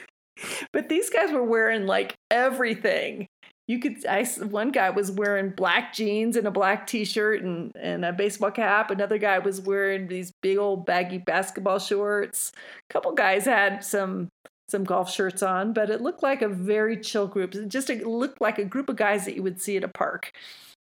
but 0.72 0.88
these 0.90 1.10
guys 1.10 1.32
were 1.32 1.44
wearing 1.44 1.86
like 1.86 2.16
everything. 2.32 3.28
You 3.68 3.80
could. 3.80 4.06
i 4.06 4.24
one 4.24 4.70
guy 4.72 4.92
was 4.92 5.12
wearing 5.12 5.50
black 5.50 5.94
jeans 5.94 6.36
and 6.36 6.46
a 6.48 6.52
black 6.52 6.86
T-shirt 6.88 7.42
and 7.42 7.72
and 7.76 8.06
a 8.06 8.14
baseball 8.14 8.52
cap. 8.52 8.92
Another 8.92 9.18
guy 9.18 9.40
was 9.40 9.60
wearing 9.60 10.08
these 10.08 10.32
big 10.42 10.58
old 10.58 10.86
baggy 10.86 11.18
basketball 11.18 11.80
shorts. 11.80 12.52
A 12.90 12.94
couple 12.94 13.12
guys 13.14 13.46
had 13.46 13.84
some 13.84 14.30
some 14.68 14.84
golf 14.84 15.12
shirts 15.12 15.44
on, 15.44 15.74
but 15.74 15.90
it 15.90 16.02
looked 16.02 16.24
like 16.24 16.42
a 16.42 16.50
very 16.50 16.98
chill 16.98 17.28
group. 17.28 17.54
It 17.56 17.70
just 17.70 17.90
looked 17.90 18.42
like 18.42 18.58
a 18.58 18.66
group 18.66 18.90
of 18.90 18.96
guys 18.96 19.26
that 19.26 19.36
you 19.36 19.44
would 19.44 19.62
see 19.62 19.78
at 19.78 19.84
a 19.84 19.88
park 19.88 20.32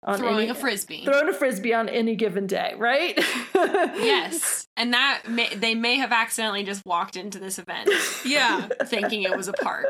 on 0.04 0.18
Throwing 0.18 0.38
any, 0.38 0.48
a 0.48 0.54
frisbee. 0.54 1.04
throwing 1.04 1.28
a 1.28 1.32
frisbee 1.32 1.74
on 1.74 1.88
any 1.88 2.16
given 2.16 2.46
day, 2.46 2.74
right? 2.76 3.16
yes. 3.54 4.66
And 4.76 4.92
that 4.94 5.22
may, 5.28 5.54
they 5.54 5.74
may 5.74 5.96
have 5.96 6.10
accidentally 6.12 6.64
just 6.64 6.84
walked 6.84 7.16
into 7.16 7.38
this 7.38 7.58
event 7.58 7.88
yeah. 8.24 8.66
thinking 8.86 9.22
it 9.22 9.36
was 9.36 9.48
a 9.48 9.52
park. 9.52 9.86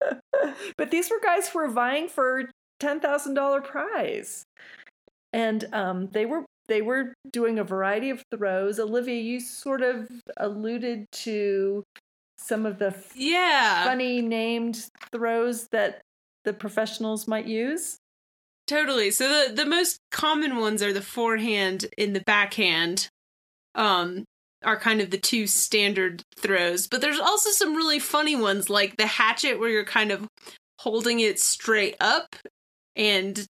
but 0.76 0.90
these 0.90 1.10
were 1.10 1.20
guys 1.22 1.48
who 1.48 1.60
were 1.60 1.68
vying 1.68 2.08
for 2.08 2.48
ten 2.80 2.98
thousand 2.98 3.34
dollar 3.34 3.60
prize, 3.60 4.44
and 5.32 5.64
um, 5.72 6.08
they 6.08 6.26
were 6.26 6.44
they 6.66 6.82
were 6.82 7.14
doing 7.30 7.58
a 7.58 7.64
variety 7.64 8.10
of 8.10 8.24
throws. 8.34 8.80
Olivia, 8.80 9.20
you 9.20 9.38
sort 9.38 9.82
of 9.82 10.08
alluded 10.38 11.06
to 11.12 11.84
some 12.50 12.66
of 12.66 12.80
the 12.80 12.92
Yeah. 13.14 13.84
funny 13.84 14.20
named 14.20 14.88
throws 15.12 15.68
that 15.68 16.02
the 16.44 16.52
professionals 16.52 17.28
might 17.28 17.46
use. 17.46 17.98
Totally. 18.66 19.12
So 19.12 19.28
the 19.28 19.54
the 19.54 19.64
most 19.66 20.00
common 20.10 20.56
ones 20.56 20.82
are 20.82 20.92
the 20.92 21.00
forehand 21.00 21.86
and 21.96 22.14
the 22.14 22.24
backhand. 22.26 23.08
Um 23.76 24.24
are 24.64 24.78
kind 24.78 25.00
of 25.00 25.10
the 25.10 25.16
two 25.18 25.46
standard 25.46 26.22
throws, 26.36 26.86
but 26.88 27.00
there's 27.00 27.20
also 27.20 27.50
some 27.50 27.74
really 27.76 28.00
funny 28.00 28.34
ones 28.36 28.68
like 28.68 28.96
the 28.96 29.06
hatchet 29.06 29.58
where 29.58 29.70
you're 29.70 29.84
kind 29.84 30.10
of 30.10 30.26
holding 30.80 31.20
it 31.20 31.38
straight 31.40 31.96
up 32.00 32.34
and 32.96 33.46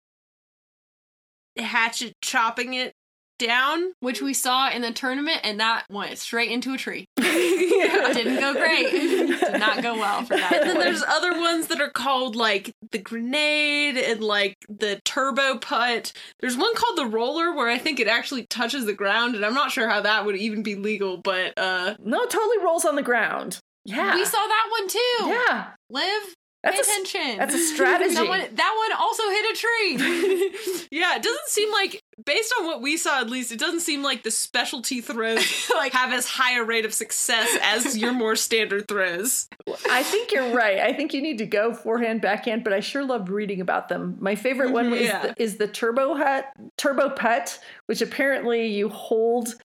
hatchet 1.58 2.14
chopping 2.22 2.74
it 2.74 2.94
down. 3.38 3.92
Which 4.00 4.22
we 4.22 4.34
saw 4.34 4.70
in 4.70 4.82
the 4.82 4.92
tournament, 4.92 5.40
and 5.44 5.60
that 5.60 5.86
went 5.90 6.18
straight 6.18 6.52
into 6.52 6.74
a 6.74 6.78
tree. 6.78 7.06
yeah. 7.20 8.14
Didn't 8.14 8.40
go 8.40 8.54
great. 8.54 8.90
Did 8.92 9.60
not 9.60 9.82
go 9.84 9.96
well 9.96 10.24
for 10.24 10.36
that. 10.38 10.54
And 10.54 10.70
then 10.70 10.80
there's 10.80 11.04
other 11.04 11.34
ones 11.40 11.68
that 11.68 11.82
are 11.82 11.90
called 11.92 12.36
like 12.36 12.72
the 12.92 13.00
grenade 13.00 13.98
and 13.98 14.22
like 14.24 14.56
the 14.70 15.00
turbo 15.06 15.58
putt. 15.58 16.14
There's 16.40 16.58
one 16.58 16.74
called 16.76 16.98
the 16.98 17.06
roller 17.08 17.54
where 17.56 17.68
I 17.70 17.78
think 17.78 18.00
it 18.00 18.08
actually 18.08 18.46
touches 18.50 18.86
the 18.86 18.94
ground, 18.94 19.36
and 19.36 19.46
I'm 19.46 19.54
not 19.54 19.72
sure 19.72 19.90
how 19.90 20.02
that 20.02 20.26
would 20.26 20.36
even 20.38 20.64
be 20.64 20.76
legal, 20.76 21.18
but 21.18 21.58
uh 21.58 21.96
No, 22.04 22.22
it 22.24 22.30
totally 22.30 22.64
rolls 22.64 22.86
on 22.86 22.96
the 22.96 23.02
ground. 23.04 23.60
Yeah, 23.86 24.16
we 24.16 24.26
saw 24.26 24.38
that 24.38 24.68
one 24.72 24.88
too. 24.88 25.00
yeah. 25.28 25.68
Live, 25.92 26.24
pay 26.66 26.72
That's 26.72 26.88
a, 26.88 26.92
attention. 27.02 27.38
that's 27.38 27.54
a 27.54 27.60
strategy. 27.74 28.16
That 28.16 28.28
one, 28.28 28.42
that 28.56 28.76
one 28.90 29.00
also 29.00 29.24
hit 29.30 29.46
a 29.46 29.60
tree. 29.60 30.90
yeah, 31.00 31.16
it 31.18 31.22
doesn't 31.24 31.48
seem 31.50 31.72
like 31.72 32.02
based 32.24 32.54
on 32.60 32.66
what 32.66 32.82
we 32.82 32.98
saw, 32.98 33.20
at 33.20 33.30
least, 33.30 33.52
it 33.52 33.60
doesn't 33.60 33.82
seem 33.82 34.02
like 34.04 34.24
the 34.24 34.32
specialty 34.32 35.02
throws 35.02 35.70
like 35.76 35.94
have 35.94 36.14
as 36.14 36.26
high 36.26 36.58
a 36.58 36.64
rate 36.64 36.86
of 36.86 36.94
success 36.94 37.58
as 37.62 37.98
your 37.98 38.14
more 38.14 38.36
standard 38.36 38.88
throws. 38.88 39.48
I 39.90 40.04
think 40.04 40.32
you're 40.32 40.54
right. 40.54 40.80
I 40.80 40.94
think 40.94 41.14
you 41.14 41.22
need 41.22 41.40
to 41.40 41.46
go 41.46 41.74
forehand, 41.74 42.22
backhand, 42.22 42.64
but 42.64 42.74
I 42.74 42.80
sure 42.80 43.04
loved 43.04 43.30
reading 43.30 43.62
about 43.62 43.90
them. 43.90 44.18
My 44.20 44.36
favorite 44.36 44.72
one 44.72 44.86
mm-hmm, 44.86 44.94
is, 44.96 45.08
Yeah. 45.08 45.22
the, 45.28 45.42
is 45.42 45.58
the 45.58 45.68
turbo 45.68 46.16
hut, 46.16 46.46
turbo 46.78 47.10
putt, 47.10 47.60
which 47.88 48.02
apparently 48.02 48.68
you 48.68 48.90
hold 48.90 49.56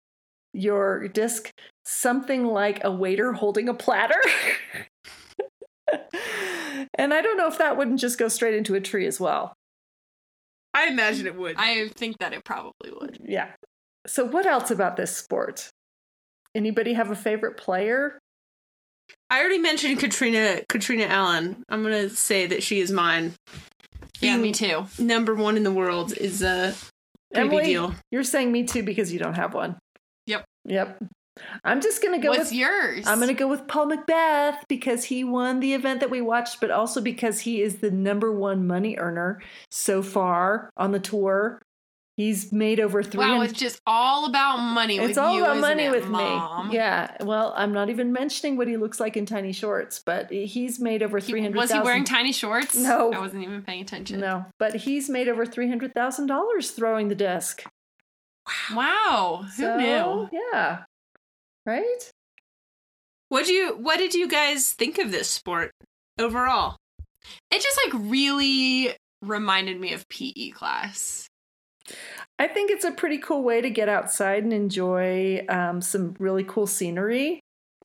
your 0.52 1.06
disc 1.08 1.52
something 1.84 2.44
like 2.44 2.82
a 2.84 2.90
waiter 2.90 3.32
holding 3.32 3.68
a 3.68 3.74
platter. 3.74 4.20
and 6.94 7.14
I 7.14 7.20
don't 7.20 7.36
know 7.36 7.46
if 7.48 7.58
that 7.58 7.76
wouldn't 7.76 8.00
just 8.00 8.18
go 8.18 8.28
straight 8.28 8.54
into 8.54 8.74
a 8.74 8.80
tree 8.80 9.06
as 9.06 9.20
well. 9.20 9.54
I 10.80 10.86
imagine 10.88 11.26
it 11.26 11.36
would. 11.36 11.56
I 11.58 11.88
think 11.88 12.18
that 12.18 12.32
it 12.32 12.44
probably 12.44 12.90
would. 13.00 13.18
Yeah. 13.24 13.48
So 14.06 14.24
what 14.24 14.46
else 14.46 14.70
about 14.70 14.96
this 14.96 15.14
sport? 15.16 15.68
Anybody 16.54 16.94
have 16.94 17.10
a 17.10 17.16
favorite 17.16 17.56
player? 17.56 18.18
I 19.28 19.40
already 19.40 19.58
mentioned 19.58 19.98
Catrina 20.00 20.62
Catrina 20.68 21.04
Allen. 21.04 21.62
I'm 21.68 21.82
gonna 21.82 22.08
say 22.08 22.46
that 22.46 22.62
she 22.62 22.80
is 22.80 22.90
mine. 22.90 23.34
Yeah, 24.20 24.32
Being 24.36 24.42
me 24.42 24.52
too. 24.52 24.86
Number 24.98 25.34
one 25.34 25.56
in 25.56 25.62
the 25.62 25.70
world 25.72 26.12
is 26.16 26.42
a 26.42 26.74
pretty 27.32 27.48
Emily, 27.48 27.62
big 27.62 27.66
deal. 27.66 27.94
you're 28.10 28.24
saying 28.24 28.50
me 28.52 28.64
too 28.64 28.82
because 28.82 29.12
you 29.12 29.18
don't 29.18 29.34
have 29.34 29.54
one. 29.54 29.78
Yep. 30.26 30.44
Yep. 30.64 31.02
I'm 31.64 31.80
just 31.80 32.02
gonna 32.02 32.18
go 32.18 32.30
What's 32.30 32.50
with 32.50 32.52
yours? 32.54 33.06
I'm 33.06 33.20
gonna 33.20 33.34
go 33.34 33.48
with 33.48 33.66
Paul 33.68 33.86
McBeth 33.88 34.58
because 34.68 35.04
he 35.04 35.24
won 35.24 35.60
the 35.60 35.74
event 35.74 36.00
that 36.00 36.10
we 36.10 36.20
watched, 36.20 36.60
but 36.60 36.70
also 36.70 37.00
because 37.00 37.40
he 37.40 37.62
is 37.62 37.76
the 37.78 37.90
number 37.90 38.32
one 38.32 38.66
money 38.66 38.96
earner 38.96 39.40
so 39.70 40.02
far 40.02 40.70
on 40.76 40.92
the 40.92 41.00
tour. 41.00 41.60
He's 42.16 42.52
made 42.52 42.80
over 42.80 43.02
three 43.02 43.20
Wow, 43.20 43.40
it's 43.40 43.58
just 43.58 43.80
all 43.86 44.26
about 44.26 44.58
money. 44.58 44.98
It's 44.98 45.08
with 45.08 45.18
all 45.18 45.34
you, 45.36 45.42
about 45.42 45.58
money 45.58 45.84
it, 45.84 45.90
with 45.90 46.06
Mom? 46.06 46.68
me. 46.68 46.74
Yeah. 46.74 47.16
Well, 47.22 47.54
I'm 47.56 47.72
not 47.72 47.88
even 47.88 48.12
mentioning 48.12 48.58
what 48.58 48.68
he 48.68 48.76
looks 48.76 49.00
like 49.00 49.16
in 49.16 49.24
tiny 49.24 49.52
shorts, 49.52 50.02
but 50.04 50.30
he's 50.30 50.78
made 50.78 51.02
over 51.02 51.18
three 51.18 51.40
hundred. 51.40 51.56
Was 51.56 51.72
he 51.72 51.80
wearing 51.80 52.04
tiny 52.04 52.32
shorts? 52.32 52.76
No. 52.76 53.10
I 53.10 53.18
wasn't 53.20 53.44
even 53.44 53.62
paying 53.62 53.80
attention. 53.80 54.20
No, 54.20 54.44
but 54.58 54.74
he's 54.74 55.08
made 55.08 55.28
over 55.28 55.46
three 55.46 55.68
hundred 55.68 55.94
thousand 55.94 56.26
dollars 56.26 56.72
throwing 56.72 57.08
the 57.08 57.14
disc. 57.14 57.64
Wow, 58.74 59.44
who 59.56 59.62
So, 59.62 59.76
knew? 59.78 60.28
Yeah. 60.52 60.82
Right. 61.70 62.10
What 63.28 63.46
do 63.46 63.52
you 63.52 63.76
what 63.76 63.98
did 63.98 64.12
you 64.12 64.26
guys 64.26 64.72
think 64.72 64.98
of 64.98 65.12
this 65.12 65.30
sport 65.30 65.70
overall? 66.18 66.78
It 67.52 67.62
just 67.62 67.78
like 67.86 68.02
really 68.10 68.96
reminded 69.22 69.78
me 69.78 69.92
of 69.92 70.08
PE 70.08 70.50
class. 70.50 71.28
I 72.40 72.48
think 72.48 72.72
it's 72.72 72.84
a 72.84 72.90
pretty 72.90 73.18
cool 73.18 73.44
way 73.44 73.60
to 73.60 73.70
get 73.70 73.88
outside 73.88 74.42
and 74.42 74.52
enjoy 74.52 75.46
um, 75.48 75.80
some 75.80 76.16
really 76.18 76.42
cool 76.42 76.66
scenery. 76.66 77.39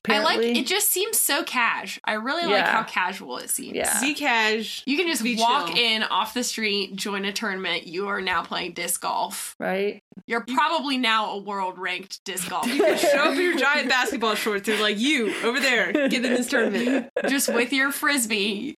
I 0.08 0.22
like 0.22 0.40
it. 0.40 0.66
Just 0.66 0.90
seems 0.90 1.18
so 1.18 1.44
cash. 1.44 1.98
I 2.04 2.14
really 2.14 2.46
like 2.46 2.66
how 2.66 2.82
casual 2.84 3.38
it 3.38 3.50
seems. 3.50 3.74
Yeah. 3.74 3.92
Zcash. 4.00 4.82
You 4.86 4.96
can 4.96 5.06
just 5.06 5.22
Be 5.22 5.36
walk 5.36 5.68
chill. 5.68 5.76
in 5.76 6.02
off 6.02 6.34
the 6.34 6.44
street, 6.44 6.96
join 6.96 7.24
a 7.24 7.32
tournament. 7.32 7.86
You 7.86 8.08
are 8.08 8.20
now 8.20 8.42
playing 8.42 8.72
disc 8.72 9.00
golf. 9.00 9.54
right. 9.58 10.00
You're 10.26 10.44
probably 10.44 10.98
now 10.98 11.32
a 11.32 11.38
world 11.38 11.78
ranked 11.78 12.24
disc 12.24 12.48
golf. 12.50 12.66
You 12.66 12.82
can 12.82 12.98
show 12.98 13.18
up 13.18 13.34
in 13.34 13.40
your 13.40 13.56
giant 13.58 13.88
basketball 13.88 14.34
shorts. 14.34 14.66
They're 14.66 14.80
like 14.80 14.98
you 14.98 15.32
over 15.44 15.60
there. 15.60 15.92
Get 15.92 16.14
in 16.14 16.22
this 16.22 16.48
tournament. 16.48 17.10
just 17.28 17.52
with 17.52 17.72
your 17.72 17.92
frisbee 17.92 18.74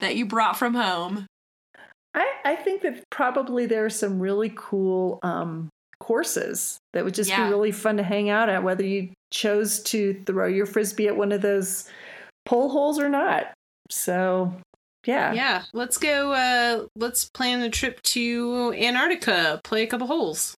that 0.00 0.16
you 0.16 0.26
brought 0.26 0.58
from 0.58 0.74
home. 0.74 1.26
I, 2.14 2.30
I 2.44 2.56
think 2.56 2.82
that 2.82 3.08
probably 3.10 3.66
there 3.66 3.84
are 3.84 3.90
some 3.90 4.20
really 4.20 4.52
cool 4.54 5.18
um, 5.22 5.68
courses 6.00 6.78
that 6.92 7.04
would 7.04 7.14
just 7.14 7.30
Yeah. 7.30 7.44
be 7.44 7.50
really 7.50 7.72
fun 7.72 7.96
to 7.96 8.02
hang 8.02 8.30
out 8.30 8.48
at, 8.48 8.62
whether 8.62 8.84
you 8.84 9.10
chose 9.30 9.82
to 9.84 10.14
throw 10.26 10.46
your 10.46 10.66
frisbee 10.66 11.08
at 11.08 11.16
one 11.16 11.32
of 11.32 11.42
those 11.42 11.88
pole 12.46 12.68
holes 12.70 12.98
or 12.98 13.08
not. 13.08 13.52
So, 13.90 14.54
yeah. 15.06 15.32
Yeah, 15.32 15.62
let's 15.72 15.98
go. 15.98 16.32
Uh, 16.32 16.86
let's 16.96 17.26
plan 17.30 17.62
a 17.62 17.70
trip 17.70 18.02
to 18.02 18.74
Antarctica. 18.78 19.60
Play 19.64 19.82
a 19.82 19.86
couple 19.86 20.06
holes. 20.06 20.54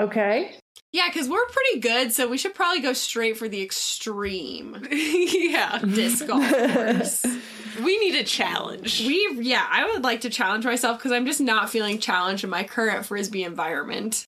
Okay. 0.00 0.56
Yeah, 0.92 1.08
because 1.08 1.28
we're 1.28 1.46
pretty 1.46 1.80
good, 1.80 2.12
so 2.12 2.28
we 2.28 2.36
should 2.38 2.54
probably 2.54 2.80
go 2.80 2.92
straight 2.92 3.36
for 3.38 3.48
the 3.48 3.62
extreme 3.62 4.86
yeah, 4.90 5.78
disc 5.78 6.26
golf 6.26 6.46
course. 6.50 7.24
we 7.82 7.98
need 7.98 8.14
a 8.14 8.24
challenge. 8.24 9.00
We, 9.06 9.38
yeah, 9.40 9.66
I 9.70 9.86
would 9.92 10.02
like 10.04 10.22
to 10.22 10.30
challenge 10.30 10.64
myself 10.66 10.98
because 10.98 11.12
I'm 11.12 11.24
just 11.24 11.40
not 11.40 11.70
feeling 11.70 11.98
challenged 11.98 12.44
in 12.44 12.50
my 12.50 12.62
current 12.64 13.06
frisbee 13.06 13.44
environment. 13.44 14.24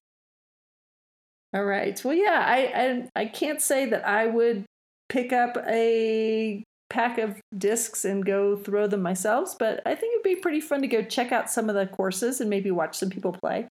All 1.55 1.63
right. 1.63 1.99
Well, 2.03 2.13
yeah, 2.13 2.43
I, 2.45 3.07
I 3.15 3.21
I 3.21 3.25
can't 3.27 3.61
say 3.61 3.85
that 3.85 4.05
I 4.05 4.27
would 4.27 4.65
pick 5.07 5.31
up 5.31 5.57
a 5.65 6.63
pack 6.89 7.17
of 7.17 7.39
discs 7.57 8.03
and 8.03 8.25
go 8.25 8.57
throw 8.57 8.87
them 8.87 9.01
myself, 9.01 9.57
but 9.57 9.81
I 9.85 9.95
think 9.95 10.13
it'd 10.15 10.35
be 10.35 10.41
pretty 10.41 10.59
fun 10.59 10.81
to 10.81 10.87
go 10.87 11.01
check 11.01 11.31
out 11.31 11.49
some 11.49 11.69
of 11.69 11.75
the 11.75 11.87
courses 11.87 12.41
and 12.41 12.49
maybe 12.49 12.71
watch 12.71 12.97
some 12.97 13.09
people 13.09 13.31
play. 13.31 13.67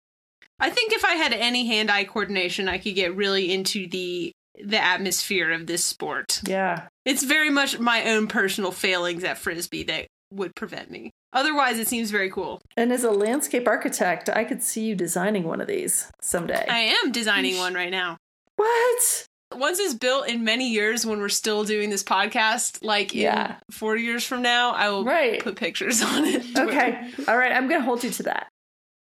I 0.59 0.69
think 0.69 0.93
if 0.93 1.07
I 1.07 1.15
had 1.15 1.33
any 1.33 1.67
hand-eye 1.67 2.05
coordination, 2.05 2.69
I 2.69 2.77
could 2.77 2.95
get 2.95 3.17
really 3.17 3.51
into 3.51 3.89
the 3.89 4.33
the 4.63 4.79
atmosphere 4.79 5.51
of 5.51 5.67
this 5.67 5.83
sport. 5.83 6.43
Yeah. 6.47 6.89
It's 7.07 7.23
very 7.23 7.49
much 7.49 7.79
my 7.79 8.11
own 8.11 8.27
personal 8.27 8.73
failings 8.73 9.25
at 9.25 9.39
frisbee 9.39 9.85
that 9.85 10.07
would 10.33 10.55
prevent 10.55 10.91
me. 10.91 11.11
Otherwise, 11.33 11.79
it 11.79 11.87
seems 11.89 12.11
very 12.11 12.31
cool. 12.31 12.61
And 12.77 12.93
as 12.93 13.05
a 13.05 13.11
landscape 13.11 13.69
architect, 13.69 14.29
I 14.29 14.45
could 14.45 14.63
see 14.63 14.83
you 14.85 14.95
designing 14.95 15.45
one 15.45 15.61
of 15.61 15.67
these 15.69 16.11
someday. 16.21 16.67
I 16.69 16.95
am 17.05 17.13
designing 17.13 17.57
one 17.59 17.75
right 17.75 17.91
now. 17.91 18.17
what? 18.57 19.27
Once 19.55 19.81
it's 19.81 19.95
built 19.95 20.29
in 20.29 20.45
many 20.45 20.71
years, 20.71 21.05
when 21.05 21.19
we're 21.19 21.29
still 21.29 21.65
doing 21.65 21.91
this 21.91 22.05
podcast, 22.05 22.85
like 22.85 23.13
in 23.15 23.23
Yeah. 23.23 23.57
four 23.73 23.97
years 23.97 24.25
from 24.25 24.43
now, 24.43 24.71
I 24.73 24.91
will 24.91 25.05
Right. 25.05 25.43
put 25.43 25.57
pictures 25.57 26.01
on 26.05 26.25
it. 26.25 26.45
Okay. 26.59 27.11
All 27.27 27.37
right. 27.37 27.51
I'm 27.53 27.67
going 27.69 27.81
to 27.81 27.85
hold 27.85 28.05
you 28.05 28.11
to 28.11 28.23
that. 28.25 28.47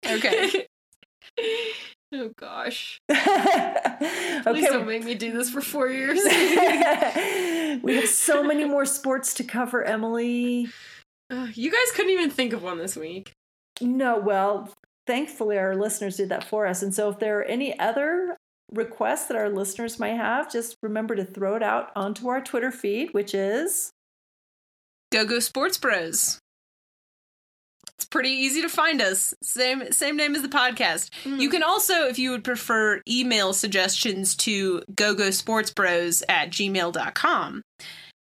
Okay. 0.06 0.66
oh 2.14 2.30
gosh. 2.37 3.00
okay. 3.10 4.40
Please 4.44 4.66
don't 4.68 4.87
make 4.87 5.04
me 5.04 5.14
do 5.14 5.32
this 5.32 5.48
for 5.50 5.60
four 5.62 5.88
years. 5.88 6.20
we 7.82 7.96
have 7.96 8.08
so 8.08 8.42
many 8.42 8.64
more 8.64 8.84
sports 8.87 9.32
to 9.34 9.44
cover, 9.44 9.82
Emily. 9.82 10.68
Ugh, 11.34 11.50
you 11.54 11.70
guys 11.70 11.92
couldn't 11.94 12.12
even 12.12 12.30
think 12.30 12.52
of 12.52 12.62
one 12.62 12.78
this 12.78 12.96
week. 12.96 13.32
No, 13.80 14.18
well, 14.18 14.72
thankfully 15.06 15.58
our 15.58 15.74
listeners 15.74 16.16
did 16.16 16.28
that 16.28 16.44
for 16.44 16.66
us. 16.66 16.82
And 16.82 16.94
so 16.94 17.08
if 17.10 17.18
there 17.18 17.40
are 17.40 17.44
any 17.44 17.78
other 17.78 18.36
requests 18.72 19.26
that 19.26 19.36
our 19.36 19.48
listeners 19.48 19.98
might 19.98 20.16
have, 20.16 20.50
just 20.50 20.76
remember 20.82 21.14
to 21.16 21.24
throw 21.24 21.56
it 21.56 21.62
out 21.62 21.90
onto 21.96 22.28
our 22.28 22.40
Twitter 22.40 22.70
feed, 22.70 23.12
which 23.12 23.34
is 23.34 23.90
Go 25.12 25.24
Go 25.24 25.38
Sports 25.40 25.78
Bros. 25.78 26.38
It's 27.96 28.04
pretty 28.06 28.30
easy 28.30 28.60
to 28.62 28.68
find 28.68 29.00
us. 29.00 29.34
Same 29.42 29.92
same 29.92 30.16
name 30.16 30.34
as 30.34 30.42
the 30.42 30.48
podcast. 30.48 31.10
Hmm. 31.22 31.38
You 31.38 31.48
can 31.48 31.62
also, 31.62 32.06
if 32.06 32.18
you 32.18 32.30
would 32.32 32.42
prefer, 32.42 33.00
email 33.08 33.52
suggestions 33.52 34.34
to 34.36 34.82
gogosportsbros 34.92 36.22
at 36.28 36.50
gmail.com. 36.50 37.62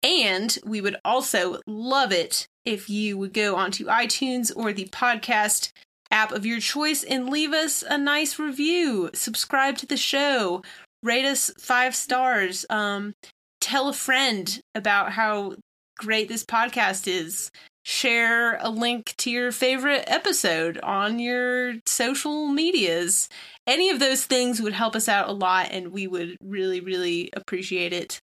And 0.03 0.57
we 0.65 0.81
would 0.81 0.97
also 1.05 1.61
love 1.67 2.13
it 2.13 2.47
if 2.65 2.89
you 2.89 3.19
would 3.19 3.33
go 3.33 3.57
onto 3.57 3.87
iTunes 3.87 4.51
or 4.55 4.73
the 4.73 4.87
podcast 4.87 5.73
app 6.11 6.33
of 6.33 6.47
your 6.47 6.61
choice 6.61 7.05
and 7.05 7.29
leave 7.29 7.53
us 7.53 7.85
a 7.89 7.99
nice 7.99 8.39
review. 8.39 9.11
Subscribe 9.15 9.77
to 9.79 9.87
the 9.87 9.97
show. 9.97 10.63
Rate 11.03 11.25
us 11.25 11.51
five 11.59 11.95
stars. 11.95 12.67
Um, 12.69 13.15
tell 13.61 13.89
a 13.89 13.93
friend 13.93 14.61
about 14.75 15.13
how 15.13 15.55
great 15.99 16.29
this 16.29 16.45
podcast 16.45 17.07
is. 17.07 17.51
Share 17.85 18.59
a 18.61 18.69
link 18.69 19.15
to 19.19 19.31
your 19.31 19.53
favorite 19.53 20.05
episode 20.07 20.79
on 20.83 21.19
your 21.19 21.75
social 21.87 22.49
medias. 22.49 23.29
Any 23.67 23.89
of 23.91 23.99
those 24.01 24.25
things 24.25 24.61
would 24.61 24.75
help 24.75 24.95
us 24.95 25.09
out 25.09 25.29
a 25.29 25.33
lot, 25.33 25.69
and 25.71 25.89
we 25.89 26.07
would 26.07 26.37
really, 26.43 26.81
really 26.81 27.31
appreciate 27.33 27.93
it. 27.93 28.21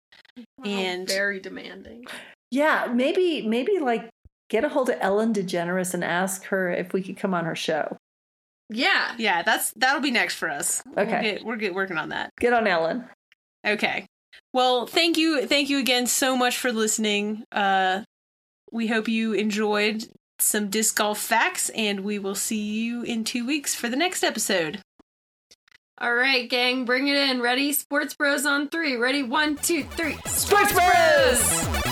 And- 0.64 1.08
very 1.08 1.40
demanding. 1.40 2.06
yeah, 2.50 2.88
maybe 2.92 3.46
maybe 3.46 3.78
like 3.78 4.08
get 4.48 4.64
a 4.64 4.68
hold 4.68 4.88
of 4.90 4.96
Ellen 5.00 5.32
DeGeneres 5.32 5.94
and 5.94 6.02
ask 6.04 6.44
her 6.46 6.70
if 6.70 6.92
we 6.92 7.02
could 7.02 7.16
come 7.16 7.34
on 7.34 7.44
her 7.44 7.54
show. 7.56 7.96
Yeah. 8.68 9.14
Yeah, 9.18 9.42
that's 9.42 9.72
that'll 9.76 10.00
be 10.00 10.10
next 10.10 10.34
for 10.36 10.48
us. 10.48 10.82
Okay. 10.96 11.10
we'll 11.12 11.22
get, 11.22 11.44
we're 11.44 11.56
get 11.56 11.74
working 11.74 11.98
on 11.98 12.10
that. 12.10 12.30
Get 12.38 12.52
on 12.52 12.66
Ellen. 12.66 13.04
Okay. 13.66 14.06
Well, 14.52 14.86
thank 14.86 15.16
you, 15.16 15.46
thank 15.46 15.68
you 15.70 15.78
again 15.78 16.06
so 16.06 16.36
much 16.36 16.56
for 16.56 16.72
listening. 16.72 17.44
Uh, 17.52 18.02
we 18.72 18.86
hope 18.86 19.08
you 19.08 19.32
enjoyed 19.32 20.04
some 20.38 20.68
disc 20.68 20.96
golf 20.96 21.18
facts, 21.18 21.68
and 21.70 22.00
we 22.00 22.18
will 22.18 22.34
see 22.36 22.60
you 22.60 23.02
in 23.02 23.24
two 23.24 23.44
weeks 23.46 23.74
for 23.74 23.88
the 23.88 23.96
next 23.96 24.22
episode. 24.22 24.80
All 26.02 26.14
right, 26.14 26.48
gang, 26.48 26.86
bring 26.86 27.08
it 27.08 27.16
in. 27.16 27.42
Ready? 27.42 27.74
Sports 27.74 28.14
Bros 28.14 28.46
on 28.46 28.70
three. 28.70 28.96
Ready? 28.96 29.22
One, 29.22 29.56
two, 29.56 29.84
three. 29.84 30.16
Sports 30.24 30.72
Bros! 30.72 31.89